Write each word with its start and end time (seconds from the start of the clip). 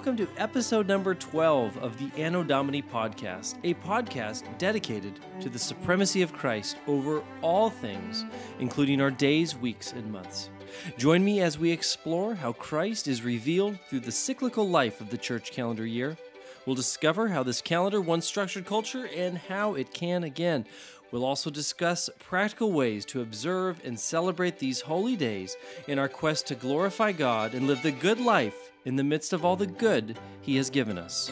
welcome 0.00 0.16
to 0.16 0.40
episode 0.40 0.88
number 0.88 1.14
12 1.14 1.76
of 1.76 1.98
the 1.98 2.10
Anno 2.18 2.42
Domini 2.42 2.80
podcast, 2.80 3.56
a 3.64 3.74
podcast 3.74 4.44
dedicated 4.56 5.20
to 5.42 5.50
the 5.50 5.58
supremacy 5.58 6.22
of 6.22 6.32
Christ 6.32 6.78
over 6.86 7.22
all 7.42 7.68
things, 7.68 8.24
including 8.60 9.02
our 9.02 9.10
days, 9.10 9.54
weeks, 9.54 9.92
and 9.92 10.10
months. 10.10 10.48
Join 10.96 11.22
me 11.22 11.42
as 11.42 11.58
we 11.58 11.70
explore 11.70 12.34
how 12.34 12.54
Christ 12.54 13.08
is 13.08 13.20
revealed 13.20 13.78
through 13.90 14.00
the 14.00 14.10
cyclical 14.10 14.66
life 14.66 15.02
of 15.02 15.10
the 15.10 15.18
church 15.18 15.52
calendar 15.52 15.84
year. 15.84 16.16
We'll 16.64 16.76
discover 16.76 17.28
how 17.28 17.42
this 17.42 17.60
calendar 17.60 18.00
once 18.00 18.24
structured 18.24 18.64
culture 18.64 19.06
and 19.14 19.36
how 19.36 19.74
it 19.74 19.92
can 19.92 20.24
again. 20.24 20.64
We'll 21.12 21.26
also 21.26 21.50
discuss 21.50 22.08
practical 22.18 22.72
ways 22.72 23.04
to 23.06 23.20
observe 23.20 23.82
and 23.84 24.00
celebrate 24.00 24.60
these 24.60 24.80
holy 24.80 25.16
days 25.16 25.58
in 25.86 25.98
our 25.98 26.08
quest 26.08 26.46
to 26.46 26.54
glorify 26.54 27.12
God 27.12 27.52
and 27.52 27.66
live 27.66 27.82
the 27.82 27.92
good 27.92 28.18
life 28.18 28.69
in 28.84 28.96
the 28.96 29.04
midst 29.04 29.32
of 29.32 29.44
all 29.44 29.56
the 29.56 29.66
good 29.66 30.18
He 30.40 30.56
has 30.56 30.70
given 30.70 30.98
us. 30.98 31.30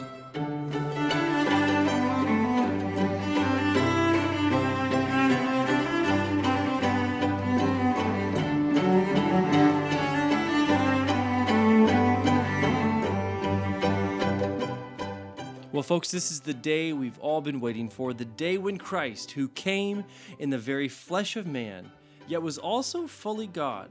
Well, 15.79 15.83
folks, 15.83 16.11
this 16.11 16.29
is 16.29 16.41
the 16.41 16.53
day 16.53 16.91
we've 16.91 17.17
all 17.19 17.39
been 17.39 17.61
waiting 17.61 17.87
for 17.87 18.13
the 18.13 18.25
day 18.25 18.57
when 18.57 18.77
Christ, 18.77 19.31
who 19.31 19.47
came 19.47 20.03
in 20.37 20.49
the 20.49 20.57
very 20.57 20.89
flesh 20.89 21.37
of 21.37 21.47
man, 21.47 21.89
yet 22.27 22.41
was 22.41 22.57
also 22.57 23.07
fully 23.07 23.47
God, 23.47 23.89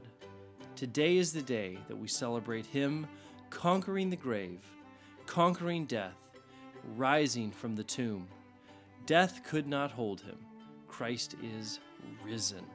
today 0.75 1.17
is 1.17 1.33
the 1.33 1.41
day 1.41 1.79
that 1.87 1.97
we 1.97 2.07
celebrate 2.07 2.67
Him 2.67 3.07
conquering 3.49 4.09
the 4.09 4.15
grave, 4.15 4.61
conquering 5.25 5.85
death, 5.85 6.17
rising 6.95 7.51
from 7.51 7.75
the 7.75 7.83
tomb. 7.83 8.27
Death 9.05 9.41
could 9.43 9.67
not 9.67 9.91
hold 9.91 10.21
him. 10.21 10.37
Christ 10.87 11.35
is 11.43 11.79
risen. 12.23 12.65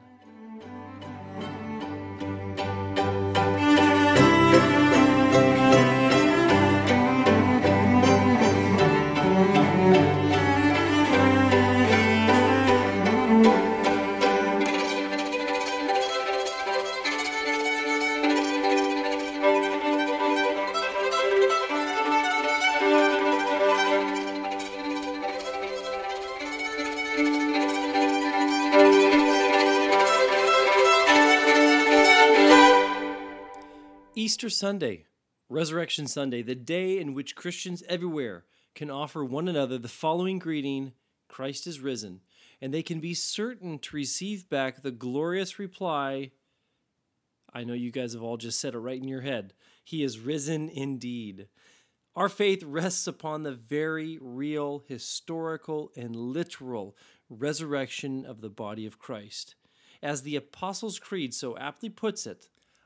Easter 34.25 34.49
Sunday, 34.49 35.05
Resurrection 35.49 36.07
Sunday, 36.07 36.41
the 36.41 36.55
day 36.55 36.97
in 36.97 37.13
which 37.13 37.35
Christians 37.35 37.83
everywhere 37.87 38.43
can 38.73 38.89
offer 38.89 39.23
one 39.23 39.47
another 39.47 39.77
the 39.77 39.87
following 39.87 40.39
greeting 40.39 40.93
Christ 41.27 41.67
is 41.67 41.79
risen, 41.79 42.21
and 42.59 42.73
they 42.73 42.81
can 42.81 42.99
be 42.99 43.13
certain 43.13 43.77
to 43.77 43.95
receive 43.95 44.49
back 44.49 44.81
the 44.81 44.89
glorious 44.89 45.59
reply 45.59 46.31
I 47.53 47.65
know 47.65 47.73
you 47.73 47.91
guys 47.91 48.13
have 48.13 48.23
all 48.23 48.37
just 48.37 48.59
said 48.59 48.73
it 48.73 48.79
right 48.79 48.99
in 48.99 49.07
your 49.07 49.21
head. 49.21 49.53
He 49.83 50.01
is 50.01 50.17
risen 50.17 50.69
indeed. 50.69 51.47
Our 52.15 52.27
faith 52.27 52.63
rests 52.63 53.05
upon 53.05 53.43
the 53.43 53.53
very 53.53 54.17
real, 54.19 54.83
historical, 54.87 55.91
and 55.95 56.15
literal 56.15 56.97
resurrection 57.29 58.25
of 58.25 58.41
the 58.41 58.49
body 58.49 58.87
of 58.87 58.97
Christ. 58.97 59.53
As 60.01 60.23
the 60.23 60.35
Apostles' 60.35 60.97
Creed 60.97 61.35
so 61.35 61.55
aptly 61.59 61.89
puts 61.89 62.25
it, 62.25 62.49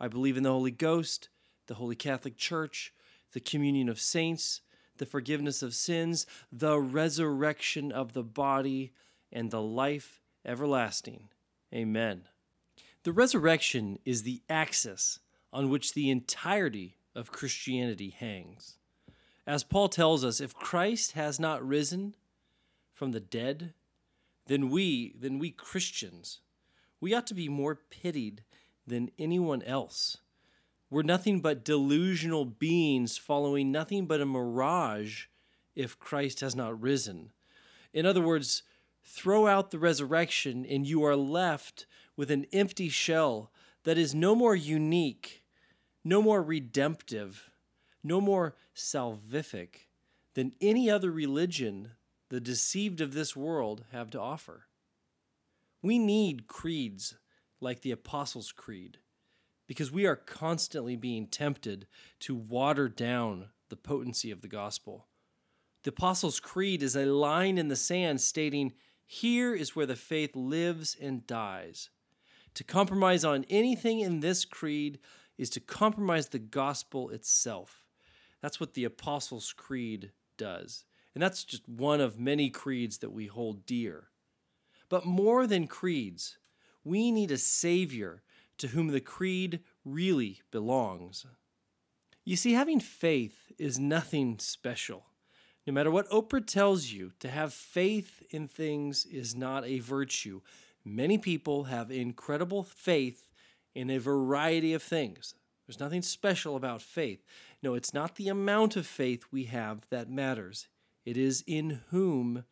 I 0.00 0.08
believe 0.08 0.36
in 0.36 0.42
the 0.42 0.52
Holy 0.52 0.70
Ghost, 0.70 1.28
the 1.66 1.74
Holy 1.74 1.96
Catholic 1.96 2.36
Church, 2.36 2.92
the 3.32 3.40
communion 3.40 3.88
of 3.88 4.00
saints, 4.00 4.60
the 4.96 5.06
forgiveness 5.06 5.62
of 5.62 5.74
sins, 5.74 6.26
the 6.52 6.78
resurrection 6.78 7.92
of 7.92 8.12
the 8.12 8.22
body, 8.22 8.92
and 9.32 9.50
the 9.50 9.62
life 9.62 10.20
everlasting. 10.44 11.28
Amen. 11.72 12.22
The 13.04 13.12
resurrection 13.12 13.98
is 14.04 14.22
the 14.22 14.42
axis 14.48 15.20
on 15.52 15.70
which 15.70 15.94
the 15.94 16.10
entirety 16.10 16.96
of 17.14 17.32
Christianity 17.32 18.10
hangs. 18.10 18.76
As 19.46 19.64
Paul 19.64 19.88
tells 19.88 20.24
us, 20.24 20.40
if 20.40 20.54
Christ 20.54 21.12
has 21.12 21.40
not 21.40 21.66
risen 21.66 22.14
from 22.92 23.12
the 23.12 23.20
dead, 23.20 23.72
then 24.46 24.68
we, 24.68 25.14
then 25.18 25.38
we 25.38 25.50
Christians, 25.50 26.40
we 27.00 27.14
ought 27.14 27.26
to 27.28 27.34
be 27.34 27.48
more 27.48 27.76
pitied 27.76 28.42
than 28.88 29.10
anyone 29.18 29.62
else. 29.62 30.18
We're 30.90 31.02
nothing 31.02 31.40
but 31.40 31.64
delusional 31.64 32.44
beings 32.44 33.18
following 33.18 33.70
nothing 33.70 34.06
but 34.06 34.20
a 34.20 34.26
mirage 34.26 35.26
if 35.76 35.98
Christ 35.98 36.40
has 36.40 36.56
not 36.56 36.80
risen. 36.80 37.30
In 37.92 38.06
other 38.06 38.22
words, 38.22 38.62
throw 39.04 39.46
out 39.46 39.70
the 39.70 39.78
resurrection 39.78 40.66
and 40.66 40.86
you 40.86 41.04
are 41.04 41.16
left 41.16 41.86
with 42.16 42.30
an 42.30 42.46
empty 42.52 42.88
shell 42.88 43.50
that 43.84 43.98
is 43.98 44.14
no 44.14 44.34
more 44.34 44.56
unique, 44.56 45.44
no 46.04 46.20
more 46.20 46.42
redemptive, 46.42 47.50
no 48.02 48.20
more 48.20 48.56
salvific 48.74 49.86
than 50.34 50.52
any 50.60 50.90
other 50.90 51.10
religion 51.10 51.92
the 52.28 52.40
deceived 52.40 53.00
of 53.00 53.14
this 53.14 53.34
world 53.34 53.84
have 53.92 54.10
to 54.10 54.20
offer. 54.20 54.66
We 55.82 55.98
need 55.98 56.46
creeds 56.46 57.16
like 57.60 57.80
the 57.80 57.90
Apostles' 57.90 58.52
Creed, 58.52 58.98
because 59.66 59.90
we 59.90 60.06
are 60.06 60.16
constantly 60.16 60.96
being 60.96 61.26
tempted 61.26 61.86
to 62.20 62.34
water 62.34 62.88
down 62.88 63.48
the 63.68 63.76
potency 63.76 64.30
of 64.30 64.40
the 64.40 64.48
gospel. 64.48 65.06
The 65.84 65.90
Apostles' 65.90 66.40
Creed 66.40 66.82
is 66.82 66.96
a 66.96 67.06
line 67.06 67.58
in 67.58 67.68
the 67.68 67.76
sand 67.76 68.20
stating, 68.20 68.72
Here 69.06 69.54
is 69.54 69.76
where 69.76 69.86
the 69.86 69.96
faith 69.96 70.34
lives 70.34 70.96
and 71.00 71.26
dies. 71.26 71.90
To 72.54 72.64
compromise 72.64 73.24
on 73.24 73.44
anything 73.48 74.00
in 74.00 74.20
this 74.20 74.44
creed 74.44 74.98
is 75.36 75.50
to 75.50 75.60
compromise 75.60 76.28
the 76.28 76.38
gospel 76.38 77.10
itself. 77.10 77.84
That's 78.40 78.58
what 78.58 78.74
the 78.74 78.84
Apostles' 78.84 79.52
Creed 79.52 80.12
does. 80.36 80.84
And 81.14 81.22
that's 81.22 81.44
just 81.44 81.68
one 81.68 82.00
of 82.00 82.18
many 82.18 82.50
creeds 82.50 82.98
that 82.98 83.12
we 83.12 83.26
hold 83.26 83.66
dear. 83.66 84.08
But 84.88 85.04
more 85.04 85.46
than 85.46 85.66
creeds, 85.66 86.37
we 86.88 87.12
need 87.12 87.30
a 87.30 87.38
Savior 87.38 88.22
to 88.56 88.68
whom 88.68 88.88
the 88.88 89.00
creed 89.00 89.60
really 89.84 90.40
belongs. 90.50 91.26
You 92.24 92.36
see, 92.36 92.54
having 92.54 92.80
faith 92.80 93.52
is 93.58 93.78
nothing 93.78 94.38
special. 94.38 95.06
No 95.66 95.72
matter 95.72 95.90
what 95.90 96.10
Oprah 96.10 96.44
tells 96.44 96.86
you, 96.86 97.12
to 97.20 97.28
have 97.28 97.52
faith 97.52 98.22
in 98.30 98.48
things 98.48 99.04
is 99.04 99.34
not 99.34 99.66
a 99.66 99.78
virtue. 99.80 100.40
Many 100.84 101.18
people 101.18 101.64
have 101.64 101.90
incredible 101.90 102.62
faith 102.62 103.28
in 103.74 103.90
a 103.90 103.98
variety 103.98 104.72
of 104.72 104.82
things. 104.82 105.34
There's 105.66 105.80
nothing 105.80 106.02
special 106.02 106.56
about 106.56 106.80
faith. 106.80 107.22
No, 107.62 107.74
it's 107.74 107.92
not 107.92 108.16
the 108.16 108.28
amount 108.28 108.76
of 108.76 108.86
faith 108.86 109.24
we 109.30 109.44
have 109.44 109.86
that 109.90 110.10
matters. 110.10 110.68
It 111.04 111.18
is 111.18 111.44
in 111.46 111.82
whom 111.90 112.44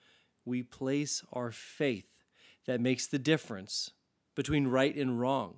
we 0.44 0.62
place 0.62 1.25
our 1.33 1.50
faith 1.50 2.23
that 2.67 2.81
makes 2.81 3.06
the 3.06 3.19
difference 3.19 3.93
between 4.37 4.69
right 4.69 4.94
and 4.94 5.19
wrong. 5.19 5.56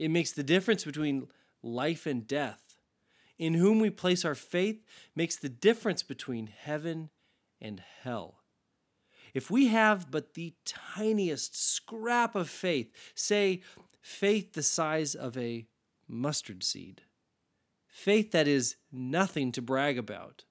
It 0.00 0.10
makes 0.10 0.32
the 0.32 0.42
difference 0.42 0.84
between 0.84 1.28
life 1.62 2.06
and 2.06 2.26
death. 2.26 2.78
In 3.38 3.54
whom 3.54 3.78
we 3.78 3.90
place 3.90 4.24
our 4.24 4.34
faith 4.34 4.84
makes 5.14 5.36
the 5.36 5.48
difference 5.48 6.02
between 6.02 6.48
heaven 6.48 7.10
and 7.60 7.82
hell. 8.02 8.40
If 9.32 9.50
we 9.50 9.68
have 9.68 10.10
but 10.10 10.34
the 10.34 10.54
tiniest 10.64 11.56
scrap 11.56 12.34
of 12.34 12.50
faith, 12.50 12.90
say 13.14 13.62
faith 14.00 14.54
the 14.54 14.62
size 14.62 15.14
of 15.14 15.38
a 15.38 15.66
mustard 16.08 16.64
seed, 16.64 17.02
faith 17.86 18.32
that 18.32 18.48
is 18.48 18.76
nothing 18.90 19.52
to 19.52 19.62
brag 19.62 19.98
about, 19.98 20.44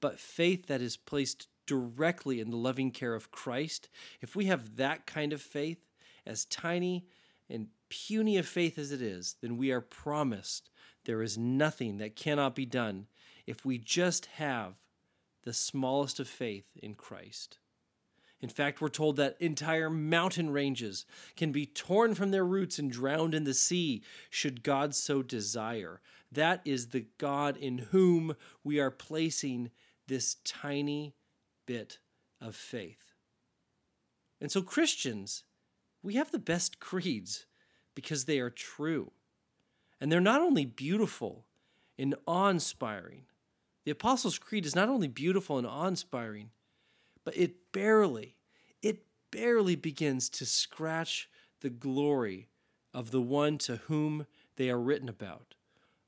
but 0.00 0.20
faith 0.20 0.66
that 0.66 0.82
is 0.82 0.96
placed 0.96 1.48
directly 1.66 2.40
in 2.40 2.50
the 2.50 2.56
loving 2.56 2.90
care 2.90 3.14
of 3.14 3.30
Christ, 3.30 3.88
if 4.20 4.36
we 4.36 4.46
have 4.46 4.76
that 4.76 5.06
kind 5.06 5.32
of 5.32 5.40
faith, 5.40 5.78
as 6.26 6.44
tiny 6.44 7.06
and 7.48 7.68
puny 7.88 8.38
of 8.38 8.46
faith 8.46 8.78
as 8.78 8.92
it 8.92 9.02
is, 9.02 9.36
then 9.40 9.56
we 9.56 9.70
are 9.70 9.80
promised 9.80 10.70
there 11.04 11.22
is 11.22 11.36
nothing 11.36 11.98
that 11.98 12.16
cannot 12.16 12.54
be 12.54 12.64
done 12.64 13.06
if 13.46 13.64
we 13.64 13.78
just 13.78 14.26
have 14.26 14.74
the 15.44 15.52
smallest 15.52 16.20
of 16.20 16.28
faith 16.28 16.66
in 16.80 16.94
Christ. 16.94 17.58
In 18.40 18.48
fact, 18.48 18.80
we're 18.80 18.88
told 18.88 19.16
that 19.16 19.36
entire 19.38 19.88
mountain 19.88 20.50
ranges 20.50 21.06
can 21.36 21.52
be 21.52 21.64
torn 21.64 22.14
from 22.14 22.32
their 22.32 22.44
roots 22.44 22.78
and 22.78 22.90
drowned 22.90 23.34
in 23.34 23.44
the 23.44 23.54
sea, 23.54 24.02
should 24.30 24.64
God 24.64 24.94
so 24.94 25.22
desire. 25.22 26.00
That 26.30 26.60
is 26.64 26.88
the 26.88 27.06
God 27.18 27.56
in 27.56 27.78
whom 27.78 28.34
we 28.64 28.80
are 28.80 28.90
placing 28.90 29.70
this 30.08 30.36
tiny 30.44 31.14
bit 31.66 31.98
of 32.40 32.56
faith. 32.56 33.14
And 34.40 34.50
so, 34.50 34.60
Christians, 34.60 35.44
we 36.02 36.14
have 36.14 36.30
the 36.30 36.38
best 36.38 36.80
creeds 36.80 37.46
because 37.94 38.24
they 38.24 38.38
are 38.38 38.50
true. 38.50 39.12
And 40.00 40.10
they're 40.10 40.20
not 40.20 40.40
only 40.40 40.64
beautiful 40.64 41.44
and 41.98 42.14
awe 42.26 42.48
inspiring, 42.48 43.26
the 43.84 43.92
Apostles' 43.92 44.38
Creed 44.38 44.66
is 44.66 44.76
not 44.76 44.88
only 44.88 45.08
beautiful 45.08 45.58
and 45.58 45.66
awe 45.66 45.86
inspiring, 45.86 46.50
but 47.24 47.36
it 47.36 47.72
barely, 47.72 48.36
it 48.82 49.04
barely 49.30 49.76
begins 49.76 50.28
to 50.30 50.46
scratch 50.46 51.28
the 51.60 51.70
glory 51.70 52.48
of 52.94 53.10
the 53.10 53.20
one 53.20 53.58
to 53.58 53.76
whom 53.76 54.26
they 54.56 54.70
are 54.70 54.80
written 54.80 55.08
about, 55.08 55.54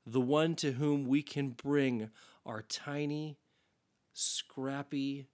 the 0.05 0.21
one 0.21 0.55
to 0.55 0.73
whom 0.73 1.05
we 1.05 1.21
can 1.21 1.49
bring 1.49 2.09
our 2.45 2.61
tiny, 2.61 3.37
scrappy, 4.13 5.27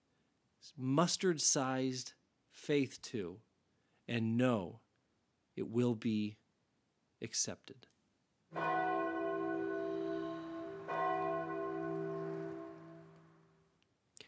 mustard 0.78 1.42
sized 1.42 2.14
faith 2.52 3.02
to 3.02 3.38
and 4.08 4.38
know 4.38 4.80
it 5.56 5.70
will 5.70 5.96
be 5.96 6.38
accepted. 7.22 7.88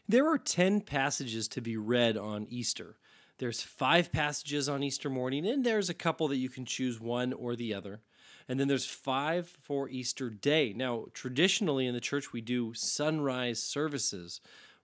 There 0.06 0.28
are 0.30 0.38
10 0.38 0.82
passages 0.82 1.48
to 1.48 1.60
be 1.60 1.76
read 1.76 2.16
on 2.16 2.46
Easter. 2.48 2.96
There's 3.38 3.62
five 3.62 4.12
passages 4.12 4.68
on 4.68 4.82
Easter 4.82 5.10
morning, 5.10 5.46
and 5.46 5.64
there's 5.64 5.90
a 5.90 5.94
couple 5.94 6.28
that 6.28 6.36
you 6.36 6.48
can 6.48 6.64
choose 6.64 7.00
one 7.00 7.32
or 7.32 7.56
the 7.56 7.74
other. 7.74 8.00
And 8.48 8.60
then 8.60 8.68
there's 8.68 8.86
five 8.86 9.48
for 9.48 9.88
Easter 9.88 10.28
day. 10.28 10.72
Now, 10.76 11.06
traditionally 11.14 11.86
in 11.86 11.94
the 11.94 12.00
church, 12.00 12.32
we 12.32 12.42
do 12.42 12.74
sunrise 12.74 13.62
services, 13.62 14.40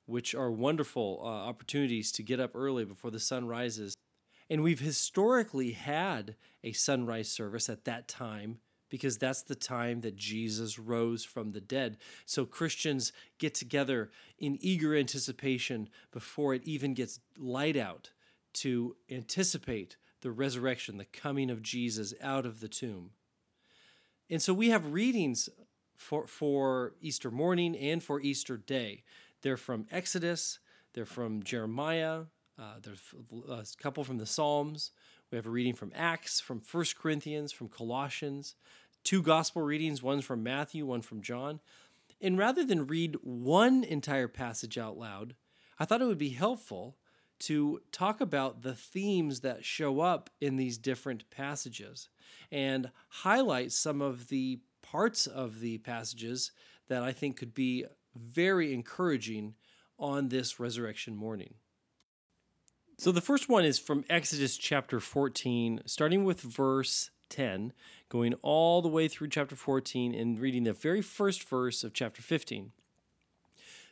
which 0.06 0.34
are 0.34 0.50
wonderful 0.50 1.20
uh, 1.22 1.26
opportunities 1.26 2.10
to 2.12 2.22
get 2.22 2.40
up 2.40 2.52
early 2.54 2.84
before 2.84 3.10
the 3.10 3.20
sun 3.20 3.46
rises. 3.46 3.94
And 4.50 4.64
we've 4.64 4.80
historically 4.80 5.72
had 5.72 6.34
a 6.64 6.72
sunrise 6.72 7.30
service 7.30 7.70
at 7.70 7.84
that 7.84 8.08
time 8.08 8.58
because 8.90 9.16
that's 9.16 9.42
the 9.42 9.54
time 9.54 10.00
that 10.00 10.16
Jesus 10.16 10.76
rose 10.76 11.24
from 11.24 11.52
the 11.52 11.60
dead. 11.60 11.96
So 12.26 12.44
Christians 12.44 13.12
get 13.38 13.54
together 13.54 14.10
in 14.38 14.58
eager 14.60 14.96
anticipation 14.96 15.88
before 16.10 16.52
it 16.52 16.64
even 16.64 16.92
gets 16.92 17.20
light 17.38 17.76
out 17.76 18.10
to 18.54 18.96
anticipate 19.08 19.96
the 20.22 20.32
resurrection, 20.32 20.98
the 20.98 21.04
coming 21.04 21.50
of 21.50 21.62
Jesus 21.62 22.12
out 22.20 22.44
of 22.44 22.58
the 22.58 22.68
tomb. 22.68 23.10
And 24.28 24.42
so 24.42 24.52
we 24.52 24.70
have 24.70 24.92
readings 24.92 25.48
for, 25.96 26.26
for 26.26 26.94
Easter 27.00 27.30
morning 27.30 27.76
and 27.76 28.02
for 28.02 28.20
Easter 28.20 28.56
day. 28.56 29.04
They're 29.42 29.56
from 29.56 29.86
Exodus, 29.92 30.58
they're 30.92 31.06
from 31.06 31.42
Jeremiah, 31.44 32.24
uh, 32.60 32.74
there's 32.82 33.00
a 33.48 33.82
couple 33.82 34.04
from 34.04 34.18
the 34.18 34.26
Psalms. 34.26 34.90
We 35.30 35.36
have 35.36 35.46
a 35.46 35.50
reading 35.50 35.74
from 35.74 35.92
Acts, 35.94 36.40
from 36.40 36.60
First 36.60 36.98
Corinthians, 36.98 37.52
from 37.52 37.68
Colossians, 37.68 38.54
two 39.02 39.22
gospel 39.22 39.62
readings, 39.62 40.02
one 40.02 40.20
from 40.20 40.42
Matthew, 40.42 40.84
one 40.84 41.02
from 41.02 41.22
John. 41.22 41.60
And 42.20 42.36
rather 42.36 42.64
than 42.64 42.86
read 42.86 43.16
one 43.22 43.82
entire 43.82 44.28
passage 44.28 44.76
out 44.76 44.98
loud, 44.98 45.34
I 45.78 45.86
thought 45.86 46.02
it 46.02 46.06
would 46.06 46.18
be 46.18 46.30
helpful 46.30 46.96
to 47.40 47.80
talk 47.90 48.20
about 48.20 48.60
the 48.60 48.74
themes 48.74 49.40
that 49.40 49.64
show 49.64 50.00
up 50.00 50.28
in 50.40 50.56
these 50.56 50.76
different 50.76 51.30
passages 51.30 52.10
and 52.52 52.90
highlight 53.08 53.72
some 53.72 54.02
of 54.02 54.28
the 54.28 54.60
parts 54.82 55.26
of 55.26 55.60
the 55.60 55.78
passages 55.78 56.52
that 56.88 57.02
I 57.02 57.12
think 57.12 57.38
could 57.38 57.54
be 57.54 57.86
very 58.14 58.74
encouraging 58.74 59.54
on 59.98 60.28
this 60.28 60.60
resurrection 60.60 61.16
morning. 61.16 61.54
So 63.00 63.12
the 63.12 63.22
first 63.22 63.48
one 63.48 63.64
is 63.64 63.78
from 63.78 64.04
Exodus 64.10 64.58
chapter 64.58 65.00
14, 65.00 65.80
starting 65.86 66.22
with 66.22 66.42
verse 66.42 67.08
10, 67.30 67.72
going 68.10 68.34
all 68.42 68.82
the 68.82 68.90
way 68.90 69.08
through 69.08 69.28
chapter 69.28 69.56
14 69.56 70.14
and 70.14 70.38
reading 70.38 70.64
the 70.64 70.74
very 70.74 71.00
first 71.00 71.48
verse 71.48 71.82
of 71.82 71.94
chapter 71.94 72.20
15. 72.20 72.72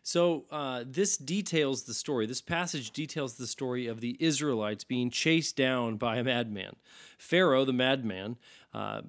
So, 0.02 0.44
uh, 0.50 0.84
this 0.86 1.16
details 1.16 1.84
the 1.84 1.94
story. 1.94 2.26
This 2.26 2.42
passage 2.42 2.90
details 2.90 3.36
the 3.36 3.46
story 3.46 3.86
of 3.86 4.02
the 4.02 4.14
Israelites 4.20 4.84
being 4.84 5.08
chased 5.10 5.56
down 5.56 5.96
by 5.96 6.16
a 6.16 6.24
madman. 6.24 6.76
Pharaoh, 7.16 7.64
the 7.64 7.72
madman, 7.72 8.36
uh, 8.74 9.00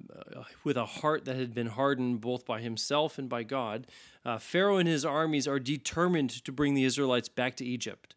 with 0.64 0.78
a 0.78 0.86
heart 0.86 1.26
that 1.26 1.36
had 1.36 1.52
been 1.52 1.66
hardened 1.66 2.22
both 2.22 2.46
by 2.46 2.62
himself 2.62 3.18
and 3.18 3.28
by 3.28 3.42
God, 3.42 3.86
uh, 4.24 4.38
Pharaoh 4.38 4.78
and 4.78 4.88
his 4.88 5.04
armies 5.04 5.46
are 5.46 5.60
determined 5.60 6.30
to 6.30 6.52
bring 6.52 6.72
the 6.72 6.84
Israelites 6.84 7.28
back 7.28 7.54
to 7.56 7.66
Egypt. 7.66 8.14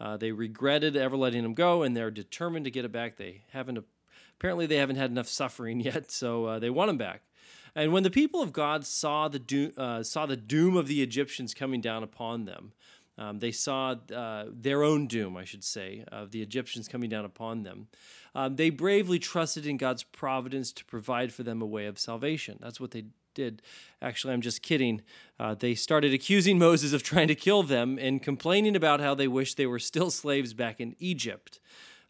Uh, 0.00 0.16
they 0.16 0.32
regretted 0.32 0.96
ever 0.96 1.16
letting 1.16 1.42
them 1.42 1.54
go, 1.54 1.82
and 1.82 1.96
they're 1.96 2.10
determined 2.10 2.64
to 2.64 2.70
get 2.70 2.84
it 2.84 2.92
back. 2.92 3.16
They 3.16 3.42
haven't 3.52 3.84
apparently 4.38 4.66
they 4.66 4.76
haven't 4.76 4.96
had 4.96 5.10
enough 5.10 5.28
suffering 5.28 5.80
yet, 5.80 6.10
so 6.10 6.44
uh, 6.46 6.58
they 6.58 6.70
want 6.70 6.88
them 6.88 6.98
back. 6.98 7.22
And 7.74 7.92
when 7.92 8.02
the 8.02 8.10
people 8.10 8.40
of 8.40 8.52
God 8.52 8.86
saw 8.86 9.28
the 9.28 9.38
doom, 9.38 9.72
uh, 9.76 10.02
saw 10.02 10.26
the 10.26 10.36
doom 10.36 10.76
of 10.76 10.86
the 10.86 11.02
Egyptians 11.02 11.52
coming 11.52 11.80
down 11.80 12.02
upon 12.02 12.46
them, 12.46 12.72
um, 13.18 13.38
they 13.38 13.52
saw 13.52 13.94
uh, 14.14 14.46
their 14.50 14.82
own 14.82 15.06
doom, 15.06 15.36
I 15.36 15.44
should 15.44 15.64
say, 15.64 16.04
of 16.08 16.32
the 16.32 16.42
Egyptians 16.42 16.88
coming 16.88 17.08
down 17.08 17.24
upon 17.24 17.62
them. 17.62 17.88
Um, 18.34 18.56
they 18.56 18.70
bravely 18.70 19.18
trusted 19.18 19.66
in 19.66 19.78
God's 19.78 20.02
providence 20.02 20.72
to 20.72 20.84
provide 20.84 21.32
for 21.32 21.42
them 21.42 21.62
a 21.62 21.66
way 21.66 21.86
of 21.86 21.98
salvation. 21.98 22.58
That's 22.60 22.78
what 22.78 22.90
they 22.90 23.04
did. 23.36 23.62
Actually, 24.02 24.32
I'm 24.34 24.40
just 24.40 24.62
kidding. 24.62 25.02
Uh, 25.38 25.54
they 25.54 25.76
started 25.76 26.12
accusing 26.12 26.58
Moses 26.68 26.92
of 26.92 27.04
trying 27.04 27.28
to 27.28 27.36
kill 27.36 27.62
them 27.62 27.98
and 28.00 28.20
complaining 28.20 28.74
about 28.74 28.98
how 28.98 29.14
they 29.14 29.28
wish 29.28 29.54
they 29.54 29.66
were 29.66 29.78
still 29.78 30.10
slaves 30.10 30.52
back 30.52 30.80
in 30.80 30.96
Egypt. 30.98 31.60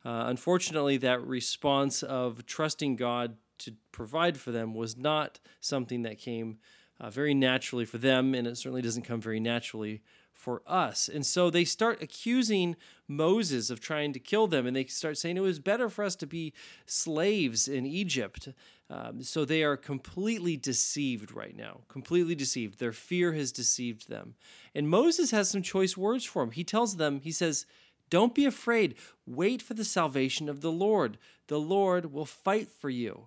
Uh, 0.07 0.25
unfortunately, 0.27 0.97
that 0.97 1.21
response 1.21 2.03
of 2.03 2.47
trusting 2.47 2.97
God 2.97 3.37
to 3.59 3.75
provide 3.93 4.39
for 4.39 4.53
them 4.53 4.73
was 4.73 4.97
not 4.97 5.41
something 5.61 6.03
that 6.03 6.19
came 6.19 6.59
uh, 7.01 7.11
very 7.11 7.35
naturally 7.35 7.85
for 7.85 7.99
them, 7.99 8.35
and 8.35 8.47
it 8.47 8.57
certainly 8.57 8.83
doesn't 8.83 9.03
come 9.03 9.21
very 9.21 9.41
naturally 9.41 10.03
for 10.33 10.63
us. 10.67 11.09
And 11.09 11.25
so 11.25 11.51
they 11.51 11.65
start 11.65 12.03
accusing 12.03 12.77
Moses 13.09 13.71
of 13.71 13.81
trying 13.81 14.13
to 14.13 14.21
kill 14.21 14.47
them, 14.47 14.67
and 14.67 14.77
they 14.77 14.85
start 14.85 15.19
saying 15.19 15.37
it 15.37 15.41
was 15.41 15.59
better 15.59 15.89
for 15.89 16.05
us 16.05 16.15
to 16.17 16.27
be 16.27 16.53
slaves 16.85 17.67
in 17.67 17.87
Egypt. 17.87 18.51
Um, 18.89 19.23
so 19.23 19.45
they 19.45 19.65
are 19.65 19.77
completely 19.77 20.57
deceived 20.57 21.33
right 21.33 21.57
now, 21.57 21.81
completely 21.89 22.37
deceived. 22.37 22.79
Their 22.79 22.93
fear 22.93 23.33
has 23.33 23.51
deceived 23.51 24.09
them. 24.09 24.35
And 24.75 24.89
Moses 24.89 25.33
has 25.33 25.51
some 25.51 25.63
choice 25.63 25.97
words 25.97 26.25
for 26.25 26.43
them. 26.43 26.53
He 26.53 26.63
tells 26.63 26.97
them, 26.97 27.21
he 27.21 27.33
says, 27.33 27.67
don't 28.11 28.35
be 28.35 28.45
afraid. 28.45 28.95
Wait 29.27 29.61
for 29.61 29.75
the 29.75 29.85
salvation 29.85 30.49
of 30.49 30.61
the 30.61 30.71
Lord. 30.71 31.19
The 31.49 31.59
Lord 31.59 32.13
will 32.13 32.27
fight 32.27 32.69
for 32.69 32.91
you. 32.91 33.27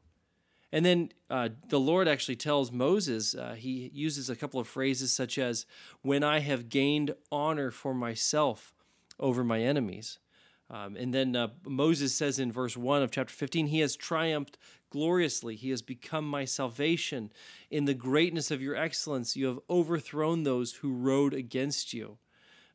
And 0.71 0.85
then 0.85 1.11
uh, 1.29 1.49
the 1.67 1.79
Lord 1.79 2.07
actually 2.07 2.35
tells 2.35 2.71
Moses, 2.71 3.33
uh, 3.35 3.55
he 3.57 3.91
uses 3.93 4.29
a 4.29 4.35
couple 4.35 4.59
of 4.59 4.67
phrases 4.67 5.11
such 5.11 5.37
as, 5.37 5.65
When 6.01 6.23
I 6.23 6.39
have 6.39 6.69
gained 6.69 7.15
honor 7.31 7.71
for 7.71 7.93
myself 7.93 8.73
over 9.19 9.43
my 9.43 9.59
enemies. 9.61 10.19
Um, 10.69 10.95
and 10.95 11.13
then 11.13 11.35
uh, 11.35 11.47
Moses 11.65 12.13
says 12.13 12.37
in 12.37 12.51
verse 12.51 12.77
1 12.77 13.01
of 13.01 13.11
chapter 13.11 13.33
15, 13.33 13.67
He 13.67 13.79
has 13.79 13.95
triumphed 13.95 14.57
gloriously. 14.89 15.55
He 15.55 15.71
has 15.71 15.81
become 15.81 16.27
my 16.27 16.45
salvation. 16.45 17.31
In 17.71 17.85
the 17.85 17.93
greatness 17.93 18.51
of 18.51 18.61
your 18.61 18.75
excellence, 18.75 19.35
you 19.35 19.47
have 19.47 19.59
overthrown 19.69 20.43
those 20.43 20.73
who 20.73 20.93
rode 20.93 21.33
against 21.33 21.93
you. 21.93 22.17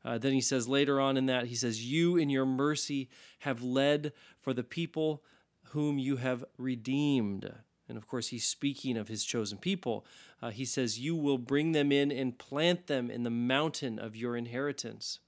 Uh, 0.04 0.18
then 0.18 0.32
he 0.32 0.40
says 0.40 0.68
later 0.68 1.00
on 1.00 1.16
in 1.16 1.26
that, 1.26 1.46
he 1.46 1.54
says, 1.54 1.84
You 1.84 2.16
in 2.16 2.30
your 2.30 2.44
mercy 2.44 3.08
have 3.40 3.62
led 3.62 4.12
for 4.40 4.52
the 4.52 4.64
people 4.64 5.22
whom 5.68 5.98
you 5.98 6.16
have 6.16 6.44
redeemed. 6.58 7.50
And 7.88 7.96
of 7.96 8.06
course, 8.06 8.28
he's 8.28 8.46
speaking 8.46 8.96
of 8.96 9.08
his 9.08 9.24
chosen 9.24 9.58
people. 9.58 10.04
Uh, 10.42 10.50
he 10.50 10.64
says, 10.64 10.98
You 10.98 11.16
will 11.16 11.38
bring 11.38 11.72
them 11.72 11.90
in 11.90 12.12
and 12.12 12.38
plant 12.38 12.86
them 12.86 13.10
in 13.10 13.22
the 13.22 13.30
mountain 13.30 13.98
of 13.98 14.16
your 14.16 14.36
inheritance. 14.36 15.20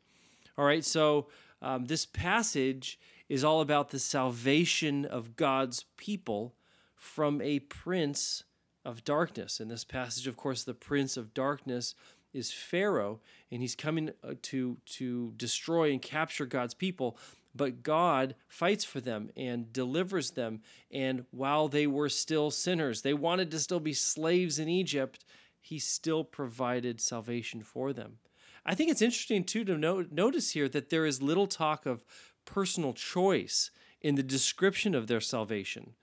All 0.58 0.64
right, 0.64 0.84
so 0.84 1.28
um, 1.62 1.86
this 1.86 2.06
passage 2.06 2.98
is 3.28 3.44
all 3.44 3.60
about 3.60 3.90
the 3.90 3.98
salvation 3.98 5.04
of 5.04 5.36
God's 5.36 5.84
people 5.96 6.54
from 6.94 7.40
a 7.40 7.60
prince 7.60 8.44
of 8.84 9.04
darkness. 9.04 9.60
In 9.60 9.68
this 9.68 9.84
passage, 9.84 10.26
of 10.26 10.36
course, 10.36 10.62
the 10.64 10.74
prince 10.74 11.16
of 11.16 11.34
darkness 11.34 11.94
is 12.32 12.52
Pharaoh, 12.52 13.20
and 13.50 13.62
he's 13.62 13.74
coming 13.74 14.10
uh, 14.22 14.34
to, 14.42 14.76
to 14.86 15.32
destroy 15.36 15.90
and 15.90 16.00
capture 16.00 16.46
God's 16.46 16.74
people. 16.74 17.18
But 17.54 17.82
God 17.82 18.34
fights 18.48 18.84
for 18.84 19.00
them 19.00 19.30
and 19.34 19.72
delivers 19.72 20.32
them. 20.32 20.60
And 20.90 21.24
while 21.30 21.68
they 21.68 21.86
were 21.86 22.10
still 22.10 22.50
sinners, 22.50 23.00
they 23.00 23.14
wanted 23.14 23.50
to 23.50 23.58
still 23.58 23.80
be 23.80 23.94
slaves 23.94 24.58
in 24.58 24.68
Egypt, 24.68 25.24
he 25.58 25.78
still 25.78 26.22
provided 26.22 27.00
salvation 27.00 27.62
for 27.62 27.92
them. 27.92 28.18
I 28.66 28.74
think 28.74 28.90
it's 28.90 29.02
interesting, 29.02 29.44
too, 29.44 29.64
to 29.64 29.78
notice 30.10 30.50
here 30.50 30.68
that 30.68 30.90
there 30.90 31.06
is 31.06 31.22
little 31.22 31.46
talk 31.46 31.86
of 31.86 32.04
personal 32.44 32.92
choice 32.92 33.70
in 34.00 34.16
the 34.16 34.22
description 34.22 34.94
of 34.94 35.06
their 35.06 35.20
salvation. 35.20 35.94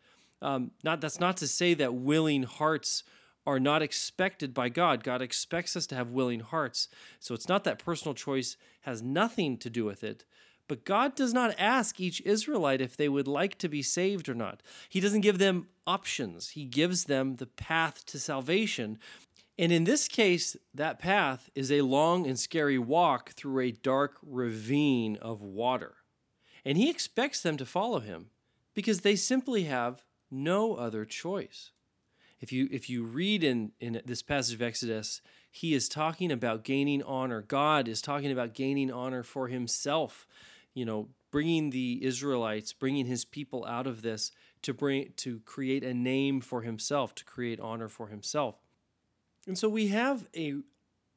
Um, 0.42 0.72
not 0.84 1.02
that's 1.02 1.20
not 1.20 1.38
to 1.38 1.48
say 1.48 1.74
that 1.74 1.94
willing 1.94 2.44
hearts 2.44 3.04
are 3.46 3.60
not 3.60 3.82
expected 3.82 4.54
by 4.54 4.70
God. 4.70 5.04
God 5.04 5.22
expects 5.22 5.76
us 5.76 5.86
to 5.88 5.96
have 5.96 6.12
willing 6.12 6.40
hearts. 6.40 6.88
So 7.20 7.34
it's 7.36 7.50
not 7.50 7.66
that 7.66 7.84
personal 7.84 8.14
choice 8.14 8.56
has 8.82 9.02
nothing 9.02 9.58
to 9.58 9.70
do 9.70 9.84
with 9.86 10.04
it. 10.04 10.24
But 10.68 10.86
God 10.86 11.16
does 11.16 11.34
not 11.34 11.56
ask 11.60 12.00
each 12.00 12.22
Israelite 12.22 12.80
if 12.80 12.96
they 12.96 13.10
would 13.10 13.28
like 13.28 13.58
to 13.58 13.68
be 13.68 13.82
saved 13.82 14.30
or 14.30 14.34
not. 14.34 14.64
He 14.88 15.02
doesn't 15.02 15.22
give 15.22 15.38
them 15.38 15.68
options, 15.86 16.50
He 16.50 16.66
gives 16.66 17.06
them 17.06 17.36
the 17.36 17.46
path 17.46 18.06
to 18.08 18.20
salvation. 18.20 19.00
And 19.58 19.72
in 19.72 19.84
this 19.84 20.08
case, 20.08 20.58
that 20.74 21.00
path 21.00 21.50
is 21.54 21.72
a 21.72 21.82
long 21.82 22.26
and 22.26 22.40
scary 22.40 22.80
walk 22.80 23.32
through 23.32 23.64
a 23.64 23.72
dark 23.72 24.18
ravine 24.24 25.18
of 25.18 25.42
water. 25.42 25.96
And 26.66 26.78
He 26.78 26.90
expects 26.90 27.42
them 27.42 27.58
to 27.58 27.66
follow 27.66 28.00
Him 28.00 28.30
because 28.74 29.02
they 29.02 29.16
simply 29.16 29.64
have 29.66 30.04
no 30.32 30.76
other 30.76 31.06
choice. 31.06 31.72
If 32.40 32.52
you 32.52 32.68
if 32.72 32.90
you 32.90 33.04
read 33.04 33.44
in 33.44 33.72
in 33.80 34.02
this 34.06 34.22
passage 34.22 34.56
of 34.56 34.62
Exodus, 34.62 35.22
he 35.50 35.74
is 35.74 35.88
talking 35.88 36.32
about 36.32 36.64
gaining 36.64 37.04
honor. 37.04 37.42
God 37.42 37.88
is 37.88 38.02
talking 38.02 38.32
about 38.32 38.54
gaining 38.54 38.92
honor 38.92 39.24
for 39.24 39.48
himself. 39.48 40.28
You 40.74 40.84
know, 40.84 41.10
bringing 41.32 41.70
the 41.70 42.04
Israelites, 42.04 42.74
bringing 42.74 43.06
his 43.06 43.24
people 43.24 43.64
out 43.66 43.88
of 43.88 44.02
this 44.02 44.32
to 44.64 44.74
bring 44.74 45.14
to 45.18 45.40
create 45.42 45.84
a 45.84 45.94
name 45.94 46.42
for 46.42 46.64
himself, 46.64 47.14
to 47.16 47.24
create 47.24 47.60
honor 47.60 47.88
for 47.88 48.08
himself. 48.08 48.56
And 49.48 49.58
so 49.58 49.68
we 49.68 49.88
have 49.88 50.28
a 50.36 50.56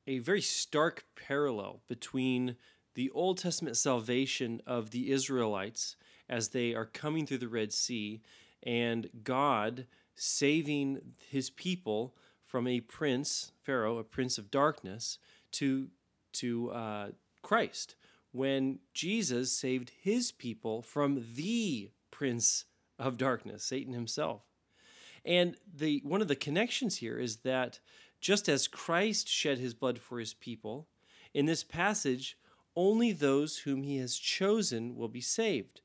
a 0.08 0.18
very 0.20 0.40
stark 0.40 1.04
parallel 1.16 1.82
between 1.88 2.56
the 2.94 3.10
Old 3.10 3.38
Testament 3.38 3.76
salvation 3.76 4.62
of 4.66 4.90
the 4.90 5.10
Israelites 5.10 5.96
as 6.28 6.50
they 6.50 6.74
are 6.74 6.86
coming 6.86 7.26
through 7.26 7.38
the 7.38 7.48
Red 7.48 7.72
Sea 7.72 8.22
and 8.62 9.08
God 9.24 9.86
saving 10.14 11.00
his 11.28 11.50
people 11.50 12.14
from 12.44 12.66
a 12.66 12.80
prince, 12.80 13.52
Pharaoh, 13.62 13.98
a 13.98 14.04
prince 14.04 14.38
of 14.38 14.50
darkness, 14.50 15.18
to, 15.52 15.88
to 16.34 16.70
uh, 16.70 17.08
Christ. 17.42 17.96
When 18.32 18.78
Jesus 18.94 19.52
saved 19.52 19.90
his 20.00 20.32
people 20.32 20.82
from 20.82 21.24
the 21.34 21.90
prince 22.10 22.64
of 22.98 23.18
darkness, 23.18 23.64
Satan 23.64 23.92
himself. 23.92 24.42
And 25.24 25.56
the 25.74 26.00
one 26.04 26.22
of 26.22 26.28
the 26.28 26.36
connections 26.36 26.98
here 26.98 27.18
is 27.18 27.38
that 27.38 27.80
just 28.26 28.48
as 28.48 28.66
Christ 28.66 29.28
shed 29.28 29.58
his 29.58 29.72
blood 29.72 30.00
for 30.00 30.18
his 30.18 30.34
people, 30.34 30.88
in 31.32 31.46
this 31.46 31.62
passage, 31.62 32.36
only 32.74 33.12
those 33.12 33.58
whom 33.58 33.84
he 33.84 33.98
has 33.98 34.16
chosen 34.16 34.96
will 34.96 35.06
be 35.06 35.20
saved. 35.20 35.80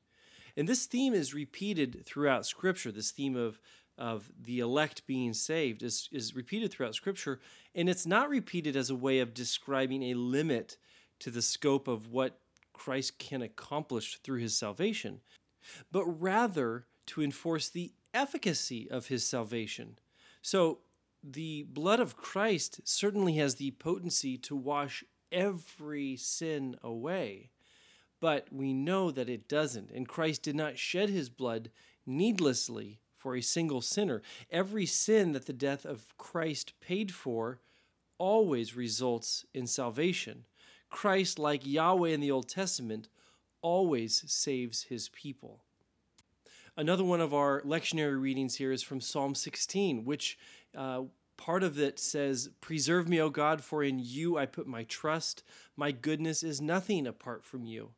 And 0.56 0.68
this 0.68 0.86
theme 0.86 1.14
is 1.14 1.32
repeated 1.32 2.04
throughout 2.04 2.44
Scripture. 2.44 2.90
This 2.90 3.12
theme 3.12 3.36
of 3.36 3.60
of 3.96 4.28
the 4.40 4.58
elect 4.58 5.06
being 5.06 5.34
saved 5.34 5.84
is, 5.84 6.08
is 6.10 6.34
repeated 6.34 6.72
throughout 6.72 6.96
Scripture, 6.96 7.38
and 7.76 7.88
it's 7.88 8.06
not 8.06 8.28
repeated 8.28 8.74
as 8.74 8.90
a 8.90 8.96
way 8.96 9.20
of 9.20 9.34
describing 9.34 10.02
a 10.02 10.14
limit 10.14 10.78
to 11.20 11.30
the 11.30 11.42
scope 11.42 11.86
of 11.86 12.08
what 12.08 12.40
Christ 12.72 13.20
can 13.20 13.42
accomplish 13.42 14.18
through 14.24 14.40
his 14.40 14.56
salvation, 14.56 15.20
but 15.92 16.06
rather 16.06 16.86
to 17.06 17.22
enforce 17.22 17.68
the 17.68 17.92
efficacy 18.12 18.90
of 18.90 19.06
his 19.06 19.24
salvation. 19.24 19.98
So, 20.40 20.78
the 21.22 21.64
blood 21.64 22.00
of 22.00 22.16
Christ 22.16 22.80
certainly 22.84 23.34
has 23.34 23.56
the 23.56 23.70
potency 23.72 24.36
to 24.38 24.56
wash 24.56 25.04
every 25.30 26.16
sin 26.16 26.76
away. 26.82 27.50
But 28.20 28.48
we 28.52 28.72
know 28.72 29.10
that 29.10 29.28
it 29.28 29.48
doesn't. 29.48 29.90
And 29.90 30.08
Christ 30.08 30.42
did 30.42 30.54
not 30.54 30.78
shed 30.78 31.08
his 31.08 31.28
blood 31.28 31.70
needlessly 32.06 33.00
for 33.16 33.36
a 33.36 33.40
single 33.40 33.80
sinner. 33.80 34.22
Every 34.50 34.86
sin 34.86 35.32
that 35.32 35.46
the 35.46 35.52
death 35.52 35.84
of 35.84 36.16
Christ 36.18 36.74
paid 36.80 37.12
for 37.12 37.60
always 38.18 38.76
results 38.76 39.44
in 39.54 39.66
salvation. 39.66 40.44
Christ, 40.90 41.38
like 41.38 41.66
Yahweh 41.66 42.10
in 42.10 42.20
the 42.20 42.30
Old 42.30 42.48
Testament, 42.48 43.08
always 43.62 44.24
saves 44.26 44.84
his 44.84 45.08
people. 45.08 45.64
Another 46.76 47.04
one 47.04 47.20
of 47.20 47.34
our 47.34 47.60
lectionary 47.62 48.20
readings 48.20 48.56
here 48.56 48.72
is 48.72 48.82
from 48.82 49.00
Psalm 49.00 49.34
16, 49.34 50.04
which 50.04 50.38
uh, 50.76 51.02
part 51.36 51.62
of 51.62 51.78
it 51.78 51.98
says, 51.98 52.50
Preserve 52.60 53.08
me, 53.08 53.20
O 53.20 53.30
God, 53.30 53.62
for 53.62 53.82
in 53.82 53.98
you 53.98 54.38
I 54.38 54.46
put 54.46 54.66
my 54.66 54.84
trust. 54.84 55.42
My 55.76 55.92
goodness 55.92 56.42
is 56.42 56.60
nothing 56.60 57.06
apart 57.06 57.44
from 57.44 57.64
you. 57.64 57.90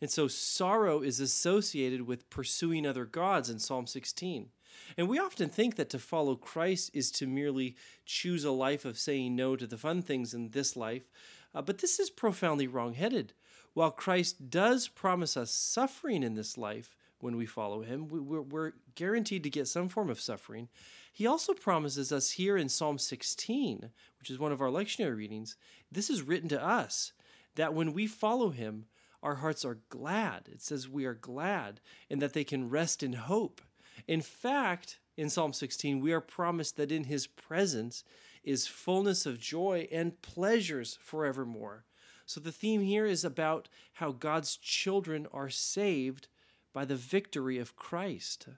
And 0.00 0.10
so 0.10 0.28
sorrow 0.28 1.02
is 1.02 1.20
associated 1.20 2.02
with 2.02 2.30
pursuing 2.30 2.86
other 2.86 3.04
gods 3.04 3.50
in 3.50 3.58
Psalm 3.58 3.86
16. 3.86 4.48
And 4.96 5.08
we 5.08 5.18
often 5.18 5.48
think 5.48 5.76
that 5.76 5.90
to 5.90 5.98
follow 5.98 6.36
Christ 6.36 6.90
is 6.94 7.10
to 7.12 7.26
merely 7.26 7.76
choose 8.06 8.44
a 8.44 8.50
life 8.50 8.84
of 8.84 8.98
saying 8.98 9.36
no 9.36 9.56
to 9.56 9.66
the 9.66 9.76
fun 9.76 10.00
things 10.02 10.32
in 10.32 10.50
this 10.50 10.74
life. 10.74 11.10
Uh, 11.54 11.62
but 11.62 11.78
this 11.78 11.98
is 11.98 12.10
profoundly 12.10 12.66
wrongheaded. 12.66 13.34
While 13.74 13.90
Christ 13.90 14.50
does 14.50 14.88
promise 14.88 15.36
us 15.36 15.50
suffering 15.50 16.22
in 16.22 16.34
this 16.34 16.56
life 16.56 16.96
when 17.20 17.36
we 17.36 17.46
follow 17.46 17.82
him, 17.82 18.08
we're, 18.08 18.40
we're 18.40 18.72
guaranteed 18.94 19.42
to 19.44 19.50
get 19.50 19.68
some 19.68 19.88
form 19.88 20.10
of 20.10 20.20
suffering. 20.20 20.68
He 21.12 21.26
also 21.26 21.52
promises 21.52 22.12
us 22.12 22.32
here 22.32 22.56
in 22.56 22.68
Psalm 22.68 22.98
16, 22.98 23.90
which 24.18 24.30
is 24.30 24.38
one 24.38 24.52
of 24.52 24.60
our 24.60 24.68
lectionary 24.68 25.16
readings, 25.16 25.56
this 25.90 26.10
is 26.10 26.22
written 26.22 26.48
to 26.48 26.64
us 26.64 27.12
that 27.56 27.74
when 27.74 27.92
we 27.92 28.06
follow 28.06 28.50
him, 28.50 28.86
our 29.22 29.36
hearts 29.36 29.64
are 29.64 29.78
glad. 29.88 30.48
It 30.50 30.62
says 30.62 30.88
we 30.88 31.04
are 31.04 31.14
glad 31.14 31.80
and 32.08 32.22
that 32.22 32.32
they 32.32 32.44
can 32.44 32.70
rest 32.70 33.02
in 33.02 33.12
hope. 33.12 33.60
In 34.06 34.22
fact, 34.22 34.98
in 35.16 35.28
Psalm 35.28 35.52
16, 35.52 36.00
we 36.00 36.12
are 36.12 36.20
promised 36.20 36.76
that 36.76 36.92
in 36.92 37.04
his 37.04 37.26
presence 37.26 38.04
is 38.42 38.66
fullness 38.66 39.26
of 39.26 39.38
joy 39.38 39.86
and 39.92 40.22
pleasures 40.22 40.98
forevermore. 41.02 41.84
So 42.24 42.40
the 42.40 42.52
theme 42.52 42.80
here 42.80 43.06
is 43.06 43.24
about 43.24 43.68
how 43.94 44.12
God's 44.12 44.56
children 44.56 45.26
are 45.32 45.50
saved 45.50 46.28
by 46.72 46.84
the 46.84 46.96
victory 46.96 47.58
of 47.58 47.76
Christ. 47.76 48.48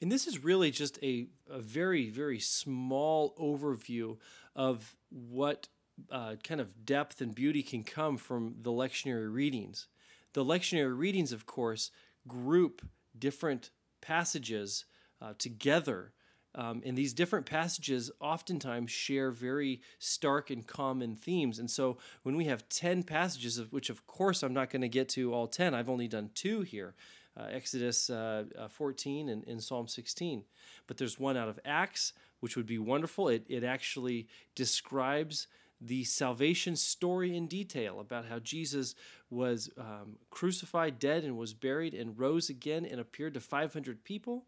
And 0.00 0.10
this 0.10 0.26
is 0.26 0.42
really 0.42 0.70
just 0.70 0.98
a, 1.02 1.26
a 1.48 1.58
very, 1.58 2.08
very 2.08 2.38
small 2.38 3.34
overview 3.38 4.16
of 4.56 4.96
what 5.10 5.68
uh, 6.10 6.36
kind 6.42 6.60
of 6.60 6.84
depth 6.84 7.20
and 7.20 7.34
beauty 7.34 7.62
can 7.62 7.84
come 7.84 8.16
from 8.16 8.56
the 8.62 8.70
lectionary 8.70 9.32
readings. 9.32 9.88
The 10.32 10.44
lectionary 10.44 10.96
readings, 10.96 11.32
of 11.32 11.44
course, 11.44 11.90
group 12.26 12.82
different 13.18 13.70
passages 14.00 14.84
uh, 15.20 15.34
together. 15.38 16.12
Um, 16.54 16.82
and 16.84 16.96
these 16.96 17.12
different 17.12 17.46
passages 17.46 18.10
oftentimes 18.20 18.90
share 18.90 19.30
very 19.30 19.80
stark 19.98 20.50
and 20.50 20.66
common 20.66 21.14
themes. 21.14 21.58
And 21.58 21.70
so 21.70 21.98
when 22.22 22.36
we 22.36 22.46
have 22.46 22.68
10 22.68 23.04
passages, 23.04 23.58
of 23.58 23.72
which 23.72 23.90
of 23.90 24.06
course 24.06 24.42
I'm 24.42 24.52
not 24.52 24.70
going 24.70 24.82
to 24.82 24.88
get 24.88 25.08
to 25.10 25.32
all 25.32 25.46
10, 25.46 25.74
I've 25.74 25.88
only 25.88 26.08
done 26.08 26.30
two 26.34 26.62
here. 26.62 26.94
Uh, 27.36 27.46
Exodus 27.52 28.10
uh, 28.10 28.44
uh 28.58 28.68
14 28.68 29.28
and, 29.28 29.46
and 29.46 29.62
Psalm 29.62 29.86
16. 29.86 30.44
But 30.88 30.96
there's 30.96 31.18
one 31.18 31.36
out 31.36 31.48
of 31.48 31.60
Acts, 31.64 32.12
which 32.40 32.56
would 32.56 32.66
be 32.66 32.78
wonderful. 32.78 33.28
It, 33.28 33.44
it 33.48 33.62
actually 33.62 34.26
describes 34.56 35.46
the 35.80 36.04
salvation 36.04 36.76
story 36.76 37.36
in 37.36 37.46
detail 37.46 38.00
about 38.00 38.26
how 38.26 38.38
Jesus 38.38 38.94
was 39.30 39.70
um, 39.78 40.16
crucified, 40.30 40.98
dead, 40.98 41.24
and 41.24 41.38
was 41.38 41.54
buried, 41.54 41.94
and 41.94 42.18
rose 42.18 42.50
again 42.50 42.84
and 42.84 43.00
appeared 43.00 43.34
to 43.34 43.40
500 43.40 44.04
people. 44.04 44.44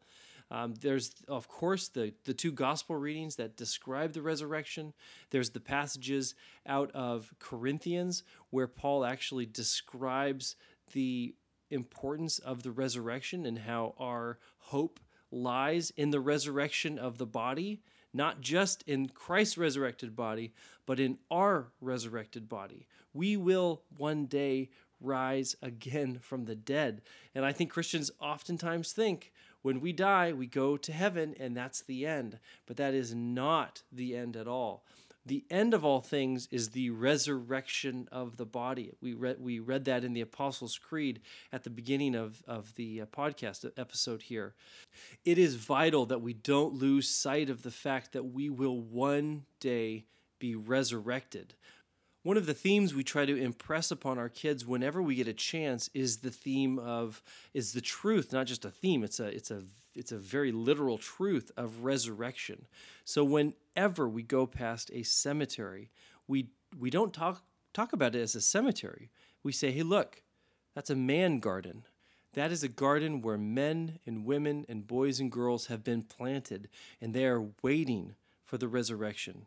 Um, 0.52 0.74
there's, 0.74 1.12
of 1.28 1.48
course, 1.48 1.88
the, 1.88 2.12
the 2.24 2.34
two 2.34 2.52
gospel 2.52 2.94
readings 2.96 3.36
that 3.36 3.56
describe 3.56 4.12
the 4.12 4.20
resurrection. 4.20 4.92
There's 5.30 5.50
the 5.50 5.60
passages 5.60 6.34
out 6.66 6.90
of 6.92 7.32
Corinthians 7.38 8.22
where 8.50 8.66
Paul 8.66 9.06
actually 9.06 9.46
describes 9.46 10.56
the 10.92 11.34
importance 11.70 12.38
of 12.38 12.62
the 12.62 12.70
resurrection 12.70 13.46
and 13.46 13.60
how 13.60 13.94
our 13.98 14.38
hope 14.58 15.00
lies 15.30 15.90
in 15.96 16.10
the 16.10 16.20
resurrection 16.20 16.98
of 16.98 17.16
the 17.16 17.26
body 17.26 17.80
not 18.12 18.40
just 18.40 18.82
in 18.82 19.08
Christ's 19.08 19.56
resurrected 19.56 20.14
body, 20.14 20.52
but 20.86 21.00
in 21.00 21.18
our 21.30 21.72
resurrected 21.80 22.48
body. 22.48 22.86
We 23.14 23.36
will 23.36 23.82
one 23.96 24.26
day 24.26 24.70
rise 25.00 25.56
again 25.62 26.18
from 26.20 26.44
the 26.44 26.54
dead. 26.54 27.02
And 27.34 27.44
I 27.44 27.52
think 27.52 27.70
Christians 27.70 28.10
oftentimes 28.20 28.92
think, 28.92 29.32
when 29.62 29.80
we 29.80 29.92
die, 29.92 30.32
we 30.32 30.46
go 30.46 30.76
to 30.76 30.92
heaven, 30.92 31.34
and 31.38 31.56
that's 31.56 31.82
the 31.82 32.06
end. 32.06 32.38
But 32.66 32.76
that 32.76 32.94
is 32.94 33.14
not 33.14 33.82
the 33.90 34.16
end 34.16 34.36
at 34.36 34.48
all. 34.48 34.84
The 35.24 35.44
end 35.50 35.72
of 35.72 35.84
all 35.84 36.00
things 36.00 36.48
is 36.50 36.70
the 36.70 36.90
resurrection 36.90 38.08
of 38.10 38.36
the 38.36 38.44
body. 38.44 38.90
We 39.00 39.14
read, 39.14 39.36
we 39.40 39.60
read 39.60 39.84
that 39.84 40.02
in 40.02 40.14
the 40.14 40.20
Apostles' 40.20 40.78
Creed 40.78 41.20
at 41.52 41.62
the 41.62 41.70
beginning 41.70 42.16
of, 42.16 42.42
of 42.46 42.74
the 42.74 43.02
uh, 43.02 43.06
podcast 43.06 43.70
episode 43.76 44.22
here. 44.22 44.54
It 45.24 45.38
is 45.38 45.54
vital 45.54 46.06
that 46.06 46.22
we 46.22 46.32
don't 46.32 46.74
lose 46.74 47.08
sight 47.08 47.48
of 47.50 47.62
the 47.62 47.70
fact 47.70 48.12
that 48.12 48.32
we 48.32 48.50
will 48.50 48.80
one 48.80 49.44
day 49.60 50.06
be 50.40 50.56
resurrected. 50.56 51.54
One 52.22 52.36
of 52.36 52.46
the 52.46 52.54
themes 52.54 52.94
we 52.94 53.02
try 53.02 53.26
to 53.26 53.36
impress 53.36 53.90
upon 53.90 54.16
our 54.18 54.28
kids 54.28 54.64
whenever 54.64 55.02
we 55.02 55.16
get 55.16 55.26
a 55.26 55.32
chance 55.32 55.90
is 55.92 56.18
the 56.18 56.30
theme 56.30 56.78
of 56.78 57.20
is 57.52 57.72
the 57.72 57.80
truth, 57.80 58.32
not 58.32 58.46
just 58.46 58.64
a 58.64 58.70
theme. 58.70 59.02
It's 59.02 59.18
a 59.18 59.26
it's 59.26 59.50
a 59.50 59.64
it's 59.94 60.12
a 60.12 60.18
very 60.18 60.52
literal 60.52 60.98
truth 60.98 61.50
of 61.56 61.82
resurrection. 61.84 62.66
So 63.04 63.24
whenever 63.24 64.08
we 64.08 64.22
go 64.22 64.46
past 64.46 64.90
a 64.92 65.02
cemetery, 65.02 65.90
we 66.28 66.50
we 66.78 66.90
don't 66.90 67.12
talk 67.12 67.42
talk 67.72 67.92
about 67.92 68.14
it 68.14 68.20
as 68.20 68.36
a 68.36 68.40
cemetery. 68.40 69.10
We 69.42 69.50
say, 69.50 69.72
"Hey, 69.72 69.82
look, 69.82 70.22
that's 70.74 70.90
a 70.90 70.96
man 70.96 71.40
garden." 71.40 71.84
That 72.34 72.52
is 72.52 72.62
a 72.62 72.68
garden 72.68 73.20
where 73.20 73.36
men 73.36 73.98
and 74.06 74.24
women 74.24 74.64
and 74.68 74.86
boys 74.86 75.20
and 75.20 75.30
girls 75.30 75.66
have 75.66 75.84
been 75.84 76.02
planted 76.02 76.70
and 76.98 77.12
they 77.12 77.26
are 77.26 77.50
waiting 77.62 78.14
for 78.46 78.56
the 78.56 78.68
resurrection. 78.68 79.46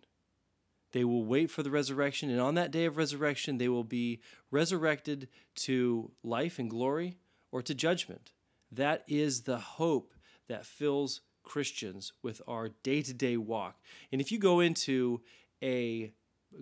They 0.96 1.04
will 1.04 1.26
wait 1.26 1.52
for 1.52 1.62
the 1.62 1.72
resurrection, 1.72 2.30
and 2.30 2.40
on 2.40 2.56
that 2.56 2.72
day 2.72 2.86
of 2.86 2.96
resurrection, 2.96 3.58
they 3.58 3.68
will 3.68 3.84
be 3.84 4.22
resurrected 4.50 5.28
to 5.56 6.10
life 6.24 6.58
and 6.58 6.70
glory 6.70 7.18
or 7.52 7.62
to 7.64 7.76
judgment. 7.76 8.32
That 8.72 9.04
is 9.06 9.42
the 9.42 9.58
hope 9.58 10.14
that 10.48 10.66
fills 10.66 11.20
Christians 11.44 12.14
with 12.24 12.42
our 12.48 12.70
day 12.82 13.02
to 13.02 13.14
day 13.14 13.36
walk. 13.36 13.76
And 14.10 14.22
if 14.22 14.32
you 14.32 14.40
go 14.40 14.62
into 14.62 15.20
a 15.62 16.14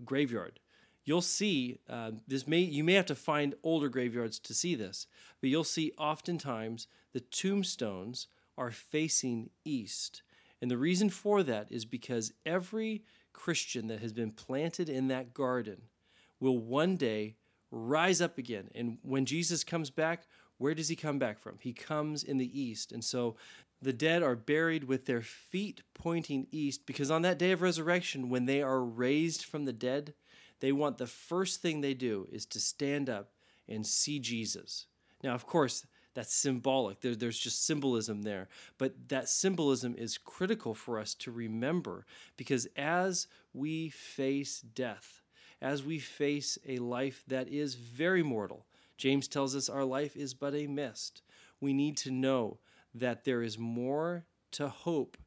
graveyard, 0.03 0.59
you'll 1.05 1.21
see 1.21 1.77
uh, 1.87 2.13
this 2.27 2.47
may 2.47 2.61
you 2.61 2.83
may 2.83 2.93
have 2.93 3.05
to 3.05 3.15
find 3.15 3.53
older 3.61 3.87
graveyards 3.87 4.39
to 4.39 4.55
see 4.55 4.73
this, 4.73 5.05
but 5.41 5.51
you'll 5.51 5.63
see 5.63 5.93
oftentimes 5.95 6.87
the 7.13 7.19
tombstones 7.19 8.25
are 8.57 8.71
facing 8.71 9.51
east. 9.63 10.23
And 10.59 10.71
the 10.71 10.77
reason 10.77 11.11
for 11.11 11.43
that 11.43 11.67
is 11.69 11.85
because 11.85 12.33
every 12.47 13.03
Christian 13.33 13.87
that 13.87 13.99
has 13.99 14.13
been 14.13 14.31
planted 14.31 14.89
in 14.89 15.07
that 15.09 15.33
garden 15.33 15.83
will 16.39 16.57
one 16.57 16.95
day 16.95 17.35
rise 17.71 18.21
up 18.21 18.37
again. 18.37 18.69
And 18.75 18.99
when 19.01 19.25
Jesus 19.25 19.63
comes 19.63 19.89
back, 19.89 20.27
where 20.57 20.73
does 20.73 20.87
he 20.87 20.95
come 20.95 21.19
back 21.19 21.39
from? 21.39 21.57
He 21.59 21.73
comes 21.73 22.23
in 22.23 22.37
the 22.37 22.61
east. 22.61 22.91
And 22.91 23.03
so 23.03 23.35
the 23.81 23.93
dead 23.93 24.23
are 24.23 24.35
buried 24.35 24.85
with 24.85 25.05
their 25.05 25.21
feet 25.21 25.81
pointing 25.93 26.47
east 26.51 26.85
because 26.85 27.11
on 27.11 27.21
that 27.23 27.39
day 27.39 27.51
of 27.51 27.61
resurrection, 27.61 28.29
when 28.29 28.45
they 28.45 28.61
are 28.61 28.81
raised 28.81 29.43
from 29.43 29.65
the 29.65 29.73
dead, 29.73 30.13
they 30.59 30.71
want 30.71 30.97
the 30.97 31.07
first 31.07 31.61
thing 31.61 31.81
they 31.81 31.93
do 31.93 32.27
is 32.31 32.45
to 32.45 32.59
stand 32.59 33.09
up 33.09 33.31
and 33.67 33.85
see 33.85 34.19
Jesus. 34.19 34.85
Now, 35.23 35.33
of 35.33 35.45
course, 35.45 35.85
that's 36.13 36.33
symbolic. 36.33 37.01
There, 37.01 37.15
there's 37.15 37.39
just 37.39 37.65
symbolism 37.65 38.21
there. 38.21 38.47
But 38.77 39.09
that 39.09 39.29
symbolism 39.29 39.95
is 39.97 40.17
critical 40.17 40.73
for 40.73 40.99
us 40.99 41.13
to 41.15 41.31
remember 41.31 42.05
because 42.37 42.67
as 42.75 43.27
we 43.53 43.89
face 43.89 44.61
death, 44.61 45.21
as 45.61 45.83
we 45.83 45.99
face 45.99 46.57
a 46.67 46.77
life 46.77 47.23
that 47.27 47.47
is 47.47 47.75
very 47.75 48.23
mortal, 48.23 48.65
James 48.97 49.27
tells 49.27 49.55
us 49.55 49.69
our 49.69 49.85
life 49.85 50.15
is 50.15 50.33
but 50.33 50.53
a 50.53 50.67
mist. 50.67 51.21
We 51.59 51.73
need 51.73 51.97
to 51.97 52.11
know 52.11 52.59
that 52.93 53.23
there 53.23 53.41
is 53.41 53.57
more 53.57 54.25
to 54.51 54.67
hope 54.67 55.17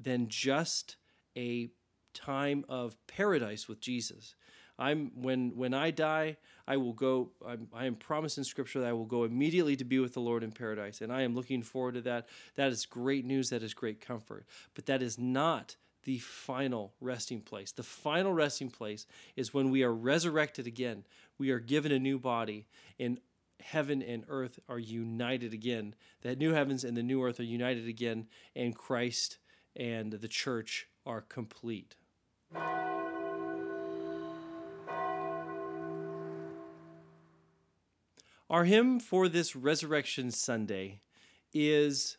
than 0.00 0.28
just 0.28 0.96
a 1.36 1.68
time 2.14 2.64
of 2.68 2.96
paradise 3.06 3.68
with 3.68 3.80
Jesus. 3.80 4.34
I'm 4.82 5.12
when 5.14 5.52
when 5.56 5.74
I 5.74 5.92
die, 5.92 6.38
I 6.66 6.76
will 6.76 6.92
go. 6.92 7.30
I'm, 7.46 7.68
I 7.72 7.86
am 7.86 7.94
promised 7.94 8.36
in 8.36 8.42
Scripture 8.42 8.80
that 8.80 8.88
I 8.88 8.92
will 8.92 9.04
go 9.04 9.22
immediately 9.22 9.76
to 9.76 9.84
be 9.84 10.00
with 10.00 10.12
the 10.12 10.20
Lord 10.20 10.42
in 10.42 10.50
paradise, 10.50 11.00
and 11.00 11.12
I 11.12 11.22
am 11.22 11.36
looking 11.36 11.62
forward 11.62 11.94
to 11.94 12.00
that. 12.02 12.28
That 12.56 12.72
is 12.72 12.84
great 12.84 13.24
news. 13.24 13.50
That 13.50 13.62
is 13.62 13.74
great 13.74 14.00
comfort. 14.00 14.44
But 14.74 14.86
that 14.86 15.00
is 15.00 15.18
not 15.18 15.76
the 16.02 16.18
final 16.18 16.94
resting 17.00 17.42
place. 17.42 17.70
The 17.70 17.84
final 17.84 18.32
resting 18.32 18.70
place 18.70 19.06
is 19.36 19.54
when 19.54 19.70
we 19.70 19.84
are 19.84 19.94
resurrected 19.94 20.66
again. 20.66 21.04
We 21.38 21.50
are 21.50 21.60
given 21.60 21.92
a 21.92 22.00
new 22.00 22.18
body, 22.18 22.66
and 22.98 23.20
heaven 23.60 24.02
and 24.02 24.24
earth 24.26 24.58
are 24.68 24.80
united 24.80 25.52
again. 25.52 25.94
That 26.22 26.38
new 26.38 26.54
heavens 26.54 26.82
and 26.82 26.96
the 26.96 27.04
new 27.04 27.22
earth 27.22 27.38
are 27.38 27.44
united 27.44 27.86
again, 27.86 28.26
and 28.56 28.74
Christ 28.74 29.38
and 29.76 30.10
the 30.12 30.28
church 30.28 30.88
are 31.06 31.20
complete. 31.20 31.94
Our 38.52 38.64
hymn 38.64 39.00
for 39.00 39.30
this 39.30 39.56
Resurrection 39.56 40.30
Sunday 40.30 41.00
is 41.54 42.18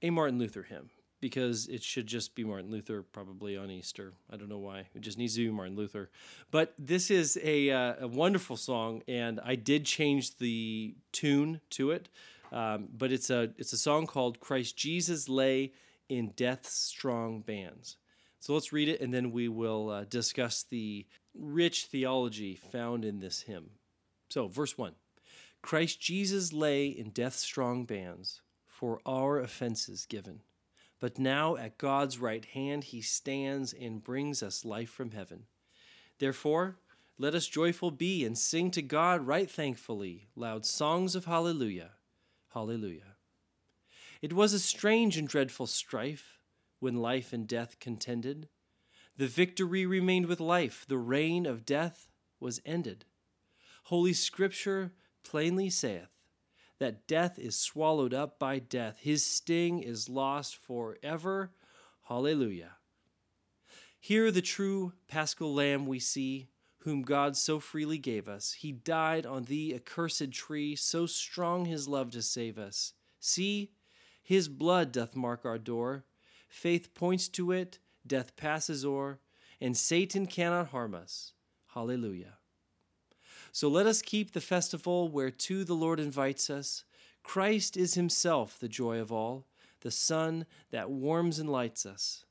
a 0.00 0.08
Martin 0.08 0.38
Luther 0.38 0.62
hymn 0.62 0.88
because 1.20 1.68
it 1.68 1.82
should 1.82 2.06
just 2.06 2.34
be 2.34 2.42
Martin 2.42 2.70
Luther 2.70 3.02
probably 3.02 3.54
on 3.54 3.70
Easter. 3.70 4.14
I 4.32 4.38
don't 4.38 4.48
know 4.48 4.56
why. 4.56 4.86
It 4.94 5.02
just 5.02 5.18
needs 5.18 5.34
to 5.34 5.44
be 5.44 5.50
Martin 5.50 5.76
Luther. 5.76 6.08
But 6.50 6.72
this 6.78 7.10
is 7.10 7.38
a, 7.42 7.70
uh, 7.70 7.94
a 8.00 8.08
wonderful 8.08 8.56
song, 8.56 9.02
and 9.06 9.40
I 9.44 9.56
did 9.56 9.84
change 9.84 10.38
the 10.38 10.94
tune 11.12 11.60
to 11.72 11.90
it. 11.90 12.08
Um, 12.50 12.88
but 12.90 13.12
it's 13.12 13.28
a 13.28 13.50
it's 13.58 13.74
a 13.74 13.78
song 13.78 14.06
called 14.06 14.40
Christ 14.40 14.74
Jesus 14.74 15.28
lay 15.28 15.74
in 16.08 16.28
death's 16.34 16.72
strong 16.72 17.42
bands. 17.42 17.98
So 18.38 18.54
let's 18.54 18.72
read 18.72 18.88
it, 18.88 19.02
and 19.02 19.12
then 19.12 19.32
we 19.32 19.48
will 19.48 19.90
uh, 19.90 20.04
discuss 20.04 20.62
the 20.62 21.04
rich 21.34 21.84
theology 21.84 22.54
found 22.54 23.04
in 23.04 23.20
this 23.20 23.42
hymn. 23.42 23.72
So, 24.30 24.48
verse 24.48 24.78
1 24.78 24.94
Christ 25.62 26.00
Jesus 26.00 26.52
lay 26.52 26.86
in 26.86 27.10
death's 27.10 27.40
strong 27.40 27.84
bands, 27.84 28.40
for 28.66 29.00
our 29.04 29.38
offenses 29.38 30.06
given. 30.06 30.42
But 31.00 31.18
now 31.18 31.56
at 31.56 31.78
God's 31.78 32.18
right 32.18 32.44
hand 32.44 32.84
he 32.84 33.00
stands 33.00 33.72
and 33.72 34.04
brings 34.04 34.42
us 34.42 34.64
life 34.64 34.90
from 34.90 35.10
heaven. 35.12 35.44
Therefore, 36.18 36.76
let 37.18 37.34
us 37.34 37.46
joyful 37.46 37.90
be 37.90 38.24
and 38.24 38.36
sing 38.36 38.70
to 38.70 38.82
God 38.82 39.26
right 39.26 39.50
thankfully 39.50 40.28
loud 40.34 40.64
songs 40.64 41.14
of 41.14 41.26
hallelujah. 41.26 41.92
Hallelujah. 42.54 43.16
It 44.22 44.32
was 44.32 44.52
a 44.52 44.58
strange 44.58 45.16
and 45.16 45.28
dreadful 45.28 45.66
strife 45.66 46.38
when 46.78 46.96
life 46.96 47.32
and 47.32 47.46
death 47.46 47.78
contended. 47.78 48.48
The 49.16 49.26
victory 49.26 49.84
remained 49.84 50.26
with 50.26 50.40
life, 50.40 50.84
the 50.88 50.98
reign 50.98 51.44
of 51.46 51.66
death 51.66 52.10
was 52.38 52.60
ended. 52.64 53.04
Holy 53.84 54.12
Scripture 54.12 54.92
plainly 55.22 55.70
saith 55.70 56.08
that 56.78 57.06
death 57.06 57.38
is 57.38 57.56
swallowed 57.56 58.14
up 58.14 58.38
by 58.38 58.58
death, 58.58 58.98
his 59.00 59.24
sting 59.24 59.82
is 59.82 60.08
lost 60.08 60.56
forever. 60.56 61.52
Hallelujah. 62.08 62.72
Here 64.00 64.30
the 64.30 64.42
true 64.42 64.94
paschal 65.06 65.54
lamb 65.54 65.86
we 65.86 65.98
see, 65.98 66.48
whom 66.78 67.02
God 67.02 67.36
so 67.36 67.60
freely 67.60 67.98
gave 67.98 68.26
us. 68.26 68.52
He 68.54 68.72
died 68.72 69.26
on 69.26 69.44
the 69.44 69.74
accursed 69.74 70.32
tree, 70.32 70.74
so 70.74 71.04
strong 71.04 71.66
his 71.66 71.86
love 71.86 72.10
to 72.12 72.22
save 72.22 72.58
us. 72.58 72.94
See, 73.20 73.72
his 74.22 74.48
blood 74.48 74.90
doth 74.90 75.14
mark 75.14 75.44
our 75.44 75.58
door. 75.58 76.06
Faith 76.48 76.94
points 76.94 77.28
to 77.28 77.52
it, 77.52 77.78
death 78.06 78.34
passes 78.36 78.84
o'er, 78.84 79.20
and 79.60 79.76
Satan 79.76 80.26
cannot 80.26 80.68
harm 80.68 80.94
us. 80.94 81.34
Hallelujah. 81.74 82.39
So 83.52 83.68
let 83.68 83.86
us 83.86 84.02
keep 84.02 84.32
the 84.32 84.40
festival 84.40 85.08
whereto 85.08 85.64
the 85.64 85.74
Lord 85.74 85.98
invites 86.00 86.50
us. 86.50 86.84
Christ 87.22 87.76
is 87.76 87.94
himself 87.94 88.58
the 88.58 88.68
joy 88.68 88.98
of 88.98 89.12
all, 89.12 89.46
the 89.80 89.90
sun 89.90 90.46
that 90.70 90.90
warms 90.90 91.38
and 91.38 91.50
lights 91.50 91.84
us. 91.84 92.24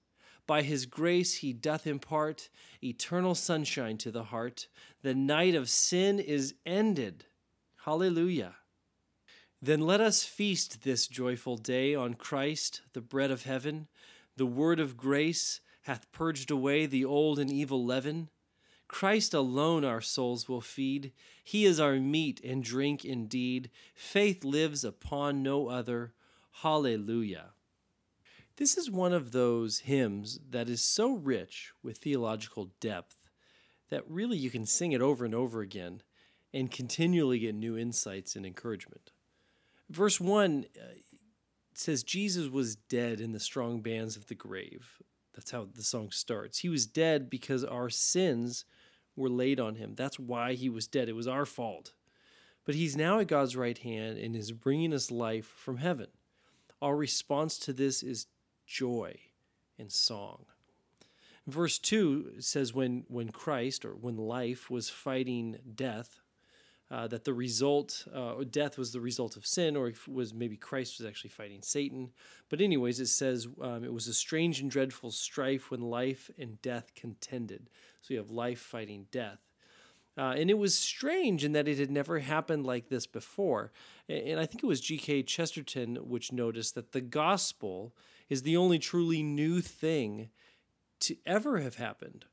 By 0.48 0.64
his 0.64 0.86
grace 0.86 1.36
he 1.36 1.54
doth 1.54 1.86
impart 1.86 2.50
eternal 2.84 3.36
sunshine 3.36 3.98
to 3.98 4.12
the 4.12 4.26
heart. 4.26 4.68
The 5.04 5.14
night 5.14 5.54
of 5.54 5.70
sin 5.70 6.20
is 6.20 6.56
ended. 6.66 7.26
Hallelujah. 7.86 8.56
Then 9.62 9.82
let 9.82 10.02
us 10.02 10.24
feast 10.24 10.84
this 10.84 11.08
joyful 11.08 11.58
day 11.58 11.94
on 11.94 12.14
Christ, 12.14 12.82
the 12.94 13.02
bread 13.02 13.30
of 13.30 13.44
heaven. 13.44 13.88
The 14.38 14.46
word 14.46 14.80
of 14.80 14.98
grace 14.98 15.60
hath 15.82 16.12
purged 16.12 16.50
away 16.50 16.86
the 16.86 17.04
old 17.04 17.40
and 17.40 17.52
evil 17.52 17.86
leaven. 17.86 18.30
Christ 18.90 19.36
alone 19.36 19.86
our 19.86 20.02
souls 20.02 20.50
will 20.50 20.60
feed. 20.60 21.14
He 21.44 21.64
is 21.64 21.80
our 21.80 21.96
meat 21.96 22.42
and 22.44 22.62
drink 22.62 23.06
indeed. 23.06 23.70
Faith 23.96 24.44
lives 24.44 24.84
upon 24.84 25.42
no 25.42 25.68
other. 25.68 26.14
Hallelujah. 26.64 27.52
This 28.58 28.78
is 28.78 28.92
one 28.92 29.14
of 29.14 29.32
those 29.32 29.80
hymns 29.80 30.40
that 30.50 30.68
is 30.68 30.82
so 30.82 31.14
rich 31.14 31.72
with 31.82 32.00
theological 32.00 32.72
depth 32.82 33.16
that 33.90 34.04
really 34.10 34.38
you 34.38 34.50
can 34.50 34.66
sing 34.66 34.92
it 34.92 35.02
over 35.02 35.24
and 35.24 35.36
over 35.36 35.62
again 35.62 36.02
and 36.52 36.72
continually 36.72 37.40
get 37.40 37.56
new 37.56 37.78
insights 37.78 38.36
and 38.36 38.46
encouragement. 38.46 39.12
Verse 39.90 40.20
1 40.20 40.66
uh, 40.76 40.84
says 41.74 42.04
Jesus 42.04 42.50
was 42.50 42.76
dead 42.76 43.22
in 43.22 43.32
the 43.32 43.40
strong 43.40 43.82
bands 43.82 44.18
of 44.18 44.28
the 44.28 44.36
grave. 44.36 45.00
That's 45.36 45.52
how 45.52 45.68
the 45.74 45.84
song 45.84 46.12
starts. 46.12 46.60
He 46.60 46.70
was 46.70 46.86
dead 46.86 47.30
because 47.30 47.64
our 47.64 47.90
sins 47.90 48.66
were 49.20 49.30
laid 49.30 49.60
on 49.60 49.76
him. 49.76 49.94
That's 49.96 50.18
why 50.18 50.54
he 50.54 50.70
was 50.70 50.88
dead. 50.88 51.10
It 51.10 51.16
was 51.16 51.28
our 51.28 51.46
fault. 51.46 51.94
But 52.66 52.76
he's 52.76 52.96
now 52.96 53.20
at 53.20 53.28
God's 53.28 53.56
right 53.56 53.78
hand 53.78 54.18
and 54.18 54.36
is 54.36 54.52
bringing 54.52 54.94
us 54.94 55.12
life 55.12 55.46
from 55.46 55.78
heaven. 55.78 56.08
Our 56.82 56.96
response 56.96 57.58
to 57.60 57.74
this 57.74 58.02
is 58.02 58.28
joy 58.66 59.20
and 59.78 59.92
song. 59.92 60.46
Verse 61.46 61.80
2 61.80 62.36
says, 62.40 62.74
when, 62.74 63.06
when 63.08 63.30
Christ 63.30 63.84
or 63.84 63.92
when 63.92 64.18
life 64.18 64.70
was 64.70 64.90
fighting 64.90 65.58
death, 65.76 66.22
uh, 66.92 67.08
that 67.08 67.24
the 67.24 67.34
result, 67.34 68.08
uh, 68.14 68.34
death 68.50 68.78
was 68.78 68.92
the 68.92 69.02
result 69.02 69.38
of 69.38 69.46
sin, 69.46 69.76
or 69.76 69.92
was 70.08 70.34
maybe 70.34 70.58
Christ 70.58 71.00
was 71.00 71.08
actually 71.08 71.30
fighting 71.30 71.62
Satan. 71.62 72.12
But, 72.50 72.62
anyways, 72.62 73.00
it 73.00 73.08
says 73.08 73.48
um, 73.62 73.84
it 73.84 73.94
was 73.94 74.08
a 74.08 74.14
strange 74.14 74.60
and 74.60 74.72
dreadful 74.72 75.12
strife 75.12 75.70
when 75.70 75.82
life 75.82 76.32
and 76.38 76.62
death 76.62 76.96
contended. 76.96 77.70
So 78.02 78.14
you 78.14 78.20
have 78.20 78.32
life 78.32 78.60
fighting 78.60 79.08
death. 79.12 79.40
Uh, 80.18 80.34
and 80.36 80.50
it 80.50 80.58
was 80.58 80.78
strange 80.78 81.46
in 81.46 81.54
that 81.54 81.68
it 81.68 81.78
had 81.78 81.92
never 81.92 82.20
happened 82.20 82.66
like 82.66 82.90
this 82.90 83.08
before. 83.08 83.72
And 84.10 84.40
I 84.40 84.46
think 84.46 84.64
it 84.64 84.68
was 84.68 84.82
G.K. 84.82 85.24
Chesterton 85.24 85.96
which 85.96 86.34
noticed 86.34 86.76
that 86.76 86.92
the 86.92 87.02
gospel 87.02 87.96
is 88.28 88.44
the 88.44 88.58
only 88.58 88.80
truly 88.80 89.24
new 89.24 89.62
thing 89.62 90.30
to 91.02 91.16
ever 91.26 91.60
have 91.60 91.76
happened, 91.76 92.26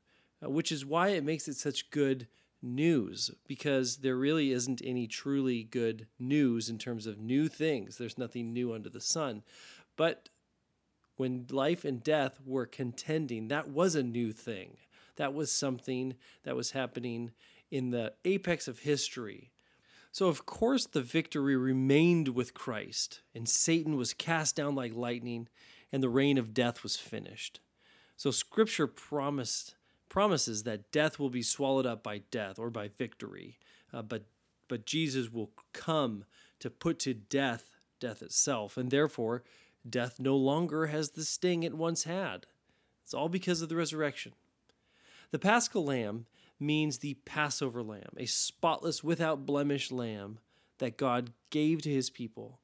uh, 0.43 0.49
which 0.49 0.71
is 0.71 0.85
why 0.85 1.09
it 1.09 1.23
makes 1.23 1.47
it 1.47 1.55
such 1.55 1.89
good 1.89 2.27
news 2.61 3.31
because 3.47 3.97
there 3.97 4.15
really 4.15 4.51
isn't 4.51 4.81
any 4.83 5.07
truly 5.07 5.63
good 5.63 6.07
news 6.19 6.69
in 6.69 6.77
terms 6.77 7.05
of 7.05 7.19
new 7.19 7.47
things. 7.47 7.97
There's 7.97 8.17
nothing 8.17 8.53
new 8.53 8.73
under 8.73 8.89
the 8.89 9.01
sun. 9.01 9.43
But 9.95 10.29
when 11.15 11.47
life 11.49 11.83
and 11.83 12.03
death 12.03 12.39
were 12.45 12.65
contending, 12.65 13.47
that 13.47 13.69
was 13.69 13.95
a 13.95 14.03
new 14.03 14.31
thing. 14.31 14.77
That 15.17 15.33
was 15.33 15.51
something 15.51 16.15
that 16.43 16.55
was 16.55 16.71
happening 16.71 17.31
in 17.71 17.89
the 17.89 18.13
apex 18.23 18.67
of 18.67 18.79
history. 18.79 19.51
So, 20.11 20.27
of 20.27 20.45
course, 20.45 20.85
the 20.85 21.01
victory 21.01 21.55
remained 21.55 22.29
with 22.29 22.53
Christ, 22.53 23.21
and 23.35 23.47
Satan 23.47 23.97
was 23.97 24.13
cast 24.13 24.55
down 24.55 24.73
like 24.73 24.95
lightning, 24.95 25.47
and 25.91 26.01
the 26.01 26.09
reign 26.09 26.37
of 26.37 26.53
death 26.53 26.81
was 26.81 26.95
finished. 26.95 27.59
So, 28.15 28.31
Scripture 28.31 28.87
promised 28.87 29.75
promises 30.09 30.63
that 30.63 30.91
death 30.91 31.19
will 31.19 31.29
be 31.29 31.41
swallowed 31.41 31.85
up 31.85 32.03
by 32.03 32.19
death 32.31 32.57
or 32.59 32.69
by 32.69 32.87
victory, 32.87 33.59
uh, 33.93 34.01
but 34.01 34.25
but 34.67 34.85
Jesus 34.85 35.31
will 35.31 35.51
come 35.73 36.25
to 36.59 36.69
put 36.69 36.99
to 36.99 37.13
death 37.13 37.69
death 37.99 38.21
itself, 38.21 38.77
and 38.77 38.91
therefore 38.91 39.43
death 39.87 40.19
no 40.19 40.35
longer 40.35 40.87
has 40.87 41.11
the 41.11 41.23
sting 41.23 41.63
it 41.63 41.73
once 41.73 42.03
had. 42.03 42.45
It's 43.03 43.13
all 43.13 43.29
because 43.29 43.61
of 43.61 43.69
the 43.69 43.75
resurrection. 43.75 44.33
The 45.31 45.39
Paschal 45.39 45.85
Lamb 45.85 46.25
means 46.59 46.97
the 46.97 47.15
Passover 47.25 47.83
lamb, 47.83 48.13
a 48.17 48.25
spotless, 48.25 49.03
without 49.03 49.45
blemish 49.45 49.91
lamb 49.91 50.39
that 50.79 50.97
God 50.97 51.31
gave 51.49 51.81
to 51.83 51.89
his 51.89 52.09
people. 52.09 52.59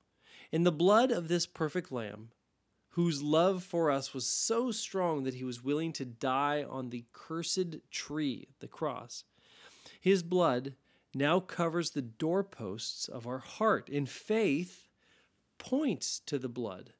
In 0.51 0.63
the 0.63 0.71
blood 0.71 1.11
of 1.11 1.27
this 1.27 1.45
perfect 1.45 1.91
lamb, 1.91 2.29
whose 2.93 3.23
love 3.23 3.63
for 3.63 3.89
us 3.89 4.13
was 4.13 4.25
so 4.25 4.71
strong 4.71 5.23
that 5.23 5.33
he 5.33 5.43
was 5.43 5.63
willing 5.63 5.91
to 5.91 6.05
die 6.05 6.63
on 6.67 6.89
the 6.89 7.05
cursed 7.11 7.75
tree, 7.89 8.47
the 8.59 8.67
cross. 8.67 9.23
His 9.99 10.21
blood 10.21 10.75
now 11.15 11.39
covers 11.39 11.91
the 11.91 12.03
doorposts 12.03 13.07
of 13.07 13.25
our 13.25 13.39
heart, 13.39 13.89
and 13.89 14.07
faith 14.07 14.87
points 15.57 16.19
to 16.27 16.37
the 16.37 16.49
blood, 16.49 16.93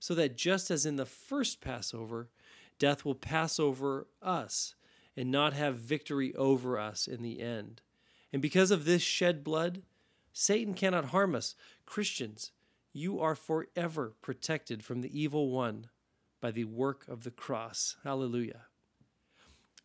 so 0.00 0.14
that 0.14 0.36
just 0.36 0.70
as 0.70 0.84
in 0.84 0.96
the 0.96 1.06
first 1.06 1.60
Passover, 1.60 2.28
death 2.78 3.04
will 3.04 3.14
pass 3.14 3.60
over 3.60 4.08
us 4.20 4.74
and 5.16 5.30
not 5.30 5.52
have 5.52 5.76
victory 5.76 6.34
over 6.34 6.78
us 6.78 7.06
in 7.06 7.22
the 7.22 7.40
end. 7.40 7.82
And 8.32 8.42
because 8.42 8.72
of 8.72 8.84
this 8.84 9.02
shed 9.02 9.44
blood, 9.44 9.82
Satan 10.32 10.74
cannot 10.74 11.06
harm 11.06 11.34
us. 11.34 11.54
Christians, 11.86 12.50
you 12.96 13.20
are 13.20 13.34
forever 13.34 14.14
protected 14.22 14.82
from 14.82 15.02
the 15.02 15.20
evil 15.20 15.50
one 15.50 15.88
by 16.40 16.50
the 16.50 16.64
work 16.64 17.06
of 17.08 17.24
the 17.24 17.30
cross. 17.30 17.96
Hallelujah. 18.04 18.62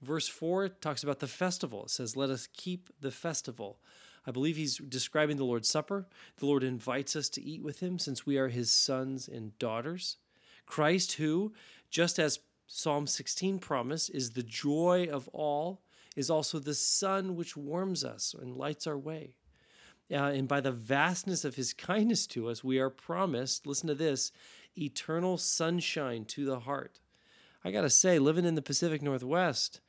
Verse 0.02 0.28
4 0.28 0.69
talks 0.69 1.04
about 1.04 1.19
the 1.19 1.28
festival. 1.28 1.84
It 1.84 1.91
says, 1.91 2.15
Let 2.15 2.30
us 2.30 2.47
keep 2.54 2.89
the 3.00 3.12
festival. 3.12 3.80
I 4.26 4.32
believe 4.32 4.56
he's 4.56 4.78
describing 4.78 5.38
the 5.38 5.43
Lord's 5.43 5.69
Supper. 5.69 6.08
The 6.38 6.45
Lord 6.45 6.63
invites 6.63 7.15
us 7.15 7.30
to 7.30 7.43
eat 7.43 7.62
with 7.62 7.82
him 7.82 8.00
since 8.00 8.26
we 8.26 8.38
are 8.38 8.47
his 8.47 8.71
sons 8.71 9.28
and 9.28 9.58
daughters. 9.60 10.17
Christ, 10.65 11.13
who, 11.13 11.54
just 11.89 12.17
as 12.17 12.39
Psalm 12.67 13.08
16 13.08 13.60
promised, 13.60 14.10
is 14.13 14.32
the 14.32 14.43
joy 14.43 15.10
of 15.12 15.28
all, 15.30 15.82
is 16.15 16.30
also 16.30 16.60
the 16.60 16.74
sun 16.74 17.36
which 17.36 17.58
warms 17.58 18.04
us 18.04 18.34
and 18.39 18.56
lights 18.56 18.88
our 18.88 18.97
way. 18.97 19.36
Uh, 20.12 20.26
and 20.26 20.47
by 20.47 20.60
the 20.60 20.71
vastness 20.71 21.45
of 21.45 21.56
his 21.56 21.74
kindness 21.74 22.28
to 22.28 22.50
us, 22.50 22.63
we 22.63 22.80
are 22.80 22.89
promised, 22.89 23.65
listen 23.65 23.88
to 23.88 23.95
this, 23.95 24.32
eternal 24.78 25.38
sunshine 25.38 26.26
to 26.26 26.45
the 26.45 26.62
heart. 26.62 27.00
I 27.63 27.71
got 27.71 27.82
to 27.82 27.89
say, 27.89 28.19
living 28.19 28.45
in 28.45 28.56
the 28.56 28.62
Pacific 28.62 29.02
Northwest, 29.02 29.80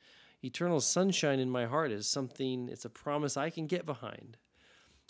eternal 0.43 0.79
sunshine 0.79 1.39
in 1.39 1.49
my 1.49 1.65
heart 1.65 1.91
is 1.91 2.07
something, 2.07 2.69
it's 2.69 2.85
a 2.85 2.89
promise 2.89 3.35
I 3.35 3.49
can 3.49 3.67
get 3.67 3.85
behind. 3.85 4.37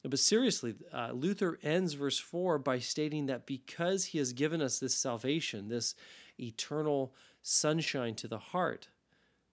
But 0.04 0.20
seriously, 0.20 0.76
uh, 0.92 1.12
Luther 1.14 1.60
ends 1.64 1.94
verse 1.94 2.20
4 2.20 2.60
by 2.60 2.80
stating 2.80 3.28
that 3.28 3.46
because 3.46 4.06
he 4.06 4.18
has 4.18 4.34
given 4.34 4.62
us 4.62 4.80
this 4.80 4.96
salvation, 4.96 5.70
this 5.70 5.96
eternal 6.40 7.14
sunshine 7.42 8.16
to 8.16 8.28
the 8.28 8.38
heart, 8.38 8.90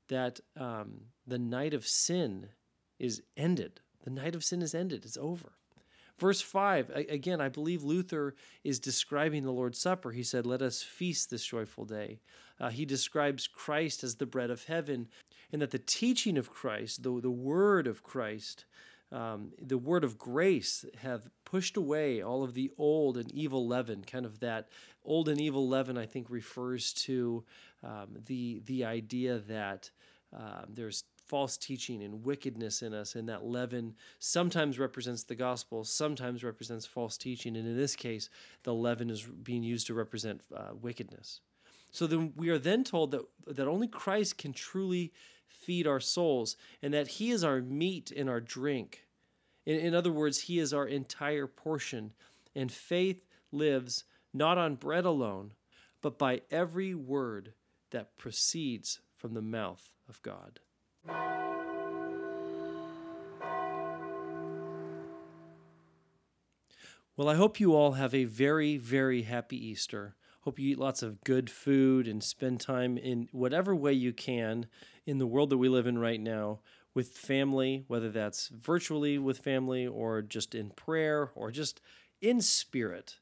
that 0.09 0.41
um, 0.57 1.03
the 1.27 1.39
night 1.39 1.73
of 1.73 1.87
sin 1.87 2.49
is 2.99 3.23
ended. 3.37 3.81
The 4.05 4.11
night 4.11 4.35
of 4.35 4.45
sin 4.45 4.63
is 4.63 4.75
ended, 4.75 5.05
it's 5.05 5.19
over. 5.19 5.53
Verse 6.21 6.43
5, 6.43 6.91
again, 6.91 7.41
I 7.41 7.49
believe 7.49 7.83
Luther 7.83 8.35
is 8.63 8.79
describing 8.79 9.43
the 9.43 9.53
Lord's 9.53 9.81
Supper. 9.81 10.11
He 10.11 10.23
said, 10.23 10.45
Let 10.45 10.61
us 10.61 10.83
feast 10.83 11.31
this 11.31 11.47
joyful 11.47 11.87
day. 11.87 12.21
Uh, 12.61 12.69
he 12.69 12.85
describes 12.85 13.47
Christ 13.47 14.05
as 14.05 14.17
the 14.17 14.27
bread 14.27 14.51
of 14.51 14.65
heaven, 14.65 15.09
and 15.51 15.63
that 15.63 15.71
the 15.71 15.79
teaching 15.79 16.37
of 16.37 16.51
Christ, 16.51 17.03
the, 17.03 17.21
the 17.23 17.31
word 17.31 17.87
of 17.87 18.03
Christ, 18.03 18.67
um, 19.11 19.53
the 19.59 19.79
word 19.79 20.05
of 20.05 20.19
grace, 20.19 20.85
have 20.99 21.31
pushed 21.47 21.79
away 21.79 22.23
all 22.23 22.45
of 22.45 22.53
the 22.53 22.71
old 22.77 23.17
and 23.17 23.33
evil 23.33 23.67
leaven. 23.67 24.05
Kind 24.05 24.27
of 24.27 24.41
that 24.41 24.69
old 25.03 25.27
and 25.27 25.41
evil 25.41 25.67
leaven, 25.67 25.97
I 25.97 26.05
think, 26.05 26.29
refers 26.29 26.93
to 26.93 27.45
um, 27.83 28.19
the, 28.27 28.61
the 28.67 28.85
idea 28.85 29.39
that 29.39 29.91
uh, 30.37 30.65
there's 30.69 31.05
false 31.31 31.57
teaching 31.57 32.03
and 32.03 32.25
wickedness 32.25 32.83
in 32.83 32.93
us, 32.93 33.15
and 33.15 33.29
that 33.29 33.45
leaven 33.45 33.95
sometimes 34.19 34.81
represents 34.81 35.23
the 35.23 35.37
gospel, 35.37 35.85
sometimes 35.85 36.43
represents 36.43 36.85
false 36.85 37.17
teaching, 37.17 37.57
and 37.57 37.69
in 37.69 37.77
this 37.77 37.95
case, 37.95 38.29
the 38.65 38.75
leaven 38.75 39.09
is 39.09 39.23
being 39.23 39.63
used 39.63 39.87
to 39.87 39.95
represent 39.95 40.41
uh, 40.53 40.71
wickedness. 40.83 41.41
So 41.93 42.09
then 42.09 42.33
we 42.35 42.49
are 42.49 42.59
then 42.59 42.83
told 42.83 43.13
that 43.13 43.23
that 43.47 43.69
only 43.69 43.87
Christ 43.87 44.39
can 44.39 44.53
truly 44.53 45.13
feed 45.47 45.87
our 45.87 46.01
souls, 46.01 46.57
and 46.83 46.93
that 46.93 47.07
He 47.07 47.31
is 47.31 47.45
our 47.45 47.61
meat 47.61 48.11
and 48.11 48.29
our 48.29 48.41
drink. 48.41 49.07
In, 49.65 49.77
in 49.79 49.95
other 49.95 50.11
words, 50.11 50.43
He 50.43 50.59
is 50.59 50.75
our 50.75 50.89
entire 50.89 51.47
portion, 51.47 52.13
and 52.57 52.73
faith 52.73 53.25
lives 53.53 54.03
not 54.35 54.59
on 54.59 54.75
bread 54.75 55.05
alone, 55.05 55.53
but 56.03 56.19
by 56.19 56.43
every 56.51 56.93
word 56.93 57.53
that 57.93 58.19
proceeds 58.19 58.99
from 59.17 59.35
the 59.35 59.43
mouth 59.43 59.93
of 60.09 60.21
God. 60.23 60.59
Well, 67.21 67.29
I 67.29 67.35
hope 67.35 67.61
you 67.61 67.75
all 67.75 67.93
have 67.93 68.15
a 68.15 68.25
very, 68.25 68.79
very 68.79 69.23
happy 69.23 69.57
Easter. 69.57 70.17
Hope 70.43 70.59
you 70.59 70.71
eat 70.71 70.79
lots 70.79 71.03
of 71.03 71.23
good 71.23 71.51
food 71.51 72.09
and 72.09 72.25
spend 72.25 72.61
time 72.61 72.97
in 72.97 73.29
whatever 73.31 73.77
way 73.77 73.93
you 73.93 74.15
can 74.15 74.67
in 75.05 75.19
the 75.19 75.27
world 75.27 75.51
that 75.51 75.59
we 75.59 75.69
live 75.69 75.87
in 75.87 75.99
right 75.99 76.21
now 76.21 76.61
with 76.95 77.19
family, 77.19 77.85
whether 77.89 78.09
that's 78.09 78.49
virtually 78.49 79.19
with 79.19 79.41
family 79.41 79.87
or 79.87 80.23
just 80.23 80.55
in 80.55 80.71
prayer 80.71 81.31
or 81.35 81.51
just 81.51 81.83
in 82.23 82.41
spirit. 82.41 83.19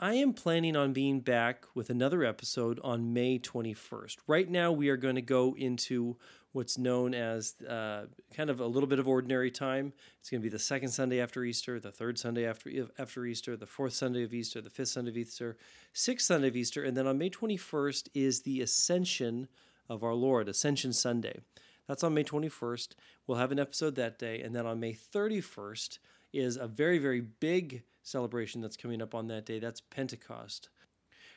I 0.00 0.14
am 0.14 0.32
planning 0.32 0.76
on 0.76 0.92
being 0.92 1.20
back 1.20 1.64
with 1.74 1.90
another 1.90 2.22
episode 2.22 2.78
on 2.84 3.12
May 3.12 3.40
21st. 3.40 4.18
Right 4.28 4.48
now, 4.48 4.70
we 4.70 4.88
are 4.90 4.96
going 4.96 5.16
to 5.16 5.22
go 5.22 5.56
into 5.58 6.16
what's 6.52 6.78
known 6.78 7.14
as 7.14 7.54
uh, 7.62 8.06
kind 8.34 8.50
of 8.50 8.60
a 8.60 8.66
little 8.66 8.88
bit 8.88 8.98
of 8.98 9.06
ordinary 9.06 9.50
time. 9.50 9.92
It's 10.20 10.30
going 10.30 10.40
to 10.40 10.42
be 10.42 10.48
the 10.48 10.58
second 10.58 10.90
Sunday 10.90 11.20
after 11.20 11.44
Easter, 11.44 11.78
the 11.78 11.92
third 11.92 12.18
Sunday 12.18 12.46
after 12.46 12.70
after 12.98 13.26
Easter, 13.26 13.56
the 13.56 13.66
fourth 13.66 13.92
Sunday 13.92 14.24
of 14.24 14.32
Easter, 14.32 14.60
the 14.60 14.70
fifth 14.70 14.88
Sunday 14.88 15.10
of 15.10 15.16
Easter, 15.16 15.56
sixth 15.92 16.26
Sunday 16.26 16.48
of 16.48 16.56
Easter, 16.56 16.82
and 16.82 16.96
then 16.96 17.06
on 17.06 17.18
May 17.18 17.30
21st 17.30 18.08
is 18.14 18.42
the 18.42 18.60
Ascension 18.60 19.48
of 19.88 20.02
our 20.02 20.14
Lord, 20.14 20.48
Ascension 20.48 20.92
Sunday. 20.92 21.40
That's 21.86 22.04
on 22.04 22.14
May 22.14 22.24
21st. 22.24 22.88
We'll 23.26 23.38
have 23.38 23.52
an 23.52 23.58
episode 23.58 23.94
that 23.96 24.18
day, 24.18 24.40
and 24.40 24.54
then 24.54 24.66
on 24.66 24.80
May 24.80 24.94
31st 24.94 25.98
is 26.32 26.56
a 26.56 26.66
very 26.66 26.98
very 26.98 27.20
big 27.20 27.82
celebration 28.02 28.60
that's 28.60 28.76
coming 28.76 29.02
up 29.02 29.14
on 29.14 29.28
that 29.28 29.44
day. 29.46 29.58
That's 29.58 29.80
Pentecost. 29.80 30.70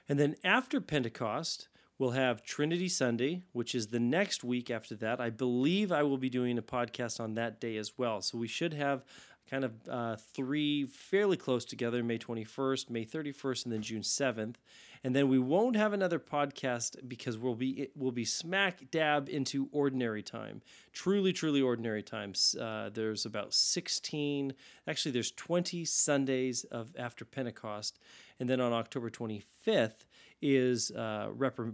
And 0.07 0.19
then 0.19 0.35
after 0.43 0.81
Pentecost, 0.81 1.67
we'll 2.01 2.09
have 2.09 2.41
Trinity 2.41 2.89
Sunday, 2.89 3.43
which 3.51 3.75
is 3.75 3.87
the 3.87 3.99
next 3.99 4.43
week 4.43 4.71
after 4.71 4.95
that. 4.95 5.21
I 5.21 5.29
believe 5.29 5.91
I 5.91 6.01
will 6.01 6.17
be 6.17 6.31
doing 6.31 6.57
a 6.57 6.63
podcast 6.63 7.19
on 7.19 7.35
that 7.35 7.61
day 7.61 7.77
as 7.77 7.95
well. 7.95 8.23
So 8.23 8.39
we 8.39 8.47
should 8.47 8.73
have 8.73 9.05
kind 9.47 9.63
of 9.63 9.73
uh, 9.87 10.15
three 10.15 10.87
fairly 10.87 11.37
close 11.37 11.63
together 11.63 12.03
May 12.03 12.17
21st, 12.17 12.89
May 12.89 13.05
31st, 13.05 13.65
and 13.65 13.73
then 13.73 13.83
June 13.83 14.01
7th. 14.01 14.55
And 15.03 15.15
then 15.15 15.29
we 15.29 15.37
won't 15.37 15.75
have 15.75 15.93
another 15.93 16.17
podcast 16.17 17.07
because 17.07 17.37
we'll 17.37 17.53
be 17.53 17.89
we'll 17.95 18.11
be 18.11 18.25
smack 18.25 18.89
dab 18.89 19.29
into 19.29 19.69
ordinary 19.71 20.23
time, 20.23 20.63
truly, 20.93 21.31
truly 21.31 21.61
ordinary 21.61 22.01
times. 22.01 22.55
Uh, 22.59 22.89
there's 22.91 23.27
about 23.27 23.53
16, 23.53 24.53
actually, 24.87 25.11
there's 25.11 25.31
20 25.31 25.85
Sundays 25.85 26.63
of 26.63 26.95
after 26.97 27.25
Pentecost, 27.25 27.99
and 28.39 28.49
then 28.49 28.59
on 28.59 28.73
October 28.73 29.11
25th 29.11 30.05
is 30.41 30.91
uh, 30.91 31.29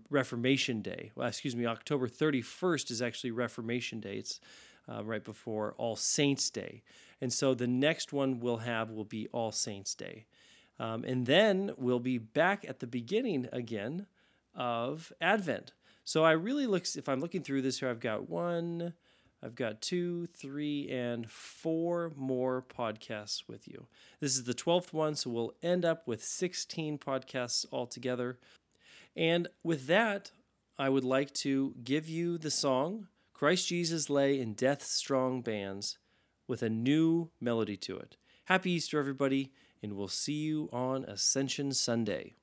Reformation 0.09 0.81
Day. 0.81 1.11
Well, 1.15 1.27
excuse 1.27 1.55
me, 1.55 1.65
October 1.65 2.07
31st 2.07 2.91
is 2.91 3.01
actually 3.01 3.31
Reformation 3.31 3.99
Day. 3.99 4.17
It's 4.17 4.39
uh, 4.89 5.03
right 5.03 5.23
before 5.23 5.73
All 5.77 5.95
Saints 5.95 6.49
Day. 6.49 6.83
And 7.21 7.31
so 7.31 7.53
the 7.53 7.67
next 7.67 8.13
one 8.13 8.39
we'll 8.39 8.57
have 8.57 8.91
will 8.91 9.05
be 9.05 9.27
All 9.31 9.51
Saints 9.51 9.95
Day. 9.95 10.25
Um, 10.79 11.03
and 11.03 11.25
then 11.25 11.71
we'll 11.77 11.99
be 11.99 12.17
back 12.17 12.65
at 12.67 12.79
the 12.79 12.87
beginning 12.87 13.47
again 13.51 14.05
of 14.53 15.11
Advent. 15.19 15.73
So 16.03 16.23
I 16.23 16.31
really 16.31 16.67
look, 16.67 16.85
if 16.95 17.09
I'm 17.09 17.19
looking 17.19 17.41
through 17.41 17.63
this 17.63 17.79
here, 17.79 17.89
I've 17.89 17.99
got 17.99 18.29
one, 18.29 18.93
I've 19.43 19.55
got 19.55 19.81
two, 19.81 20.27
three, 20.27 20.89
and 20.89 21.29
four 21.29 22.11
more 22.15 22.63
podcasts 22.67 23.47
with 23.47 23.67
you. 23.67 23.85
This 24.19 24.35
is 24.35 24.45
the 24.45 24.53
12th 24.53 24.93
one, 24.93 25.15
so 25.15 25.29
we'll 25.29 25.53
end 25.61 25.85
up 25.85 26.07
with 26.07 26.23
16 26.23 26.97
podcasts 26.97 27.65
altogether. 27.71 28.39
And 29.15 29.47
with 29.63 29.87
that, 29.87 30.31
I 30.79 30.89
would 30.89 31.03
like 31.03 31.33
to 31.35 31.73
give 31.83 32.09
you 32.09 32.37
the 32.37 32.51
song 32.51 33.07
Christ 33.33 33.67
Jesus 33.67 34.09
Lay 34.09 34.39
in 34.39 34.53
Death's 34.53 34.91
Strong 34.91 35.41
Bands 35.43 35.99
with 36.47 36.63
a 36.63 36.69
new 36.69 37.29
melody 37.39 37.77
to 37.77 37.97
it. 37.97 38.17
Happy 38.45 38.71
Easter, 38.71 38.99
everybody, 38.99 39.51
and 39.83 39.93
we'll 39.93 40.07
see 40.07 40.33
you 40.33 40.69
on 40.73 41.05
Ascension 41.05 41.71
Sunday. 41.73 42.35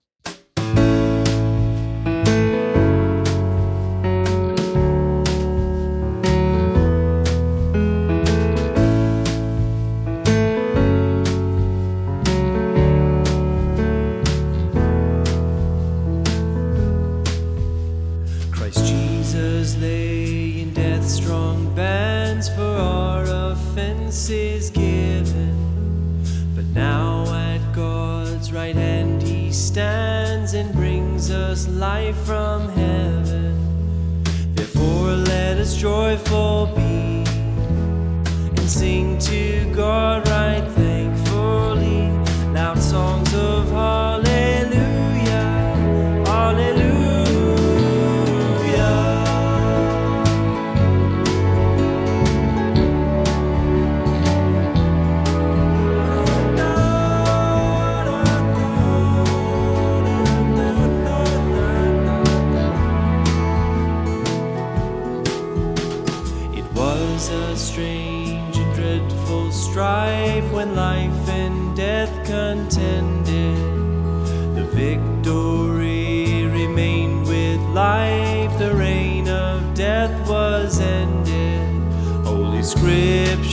from 32.12 32.68
heaven. 32.70 34.24
Therefore, 34.54 35.12
let 35.32 35.58
us 35.58 35.76
joyful 35.76 36.66
be 36.74 37.24
and 38.56 38.68
sing 38.68 39.18
to 39.18 39.72
God 39.74 40.28
right 40.28 40.66
thankfully. 40.72 42.10
Loud 42.52 42.78
songs 42.78 43.32
of 43.34 43.53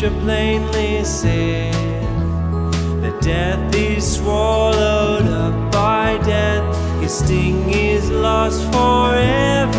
scripture 0.01 0.19
plainly 0.21 1.03
said 1.03 1.73
that 3.03 3.21
death 3.21 3.75
is 3.75 4.15
swallowed 4.15 5.27
up 5.27 5.71
by 5.71 6.17
death, 6.25 6.65
his 6.99 7.19
sting 7.19 7.69
is 7.69 8.09
lost 8.09 8.63
forever. 8.71 9.70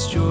is 0.00 0.06
joy. 0.06 0.29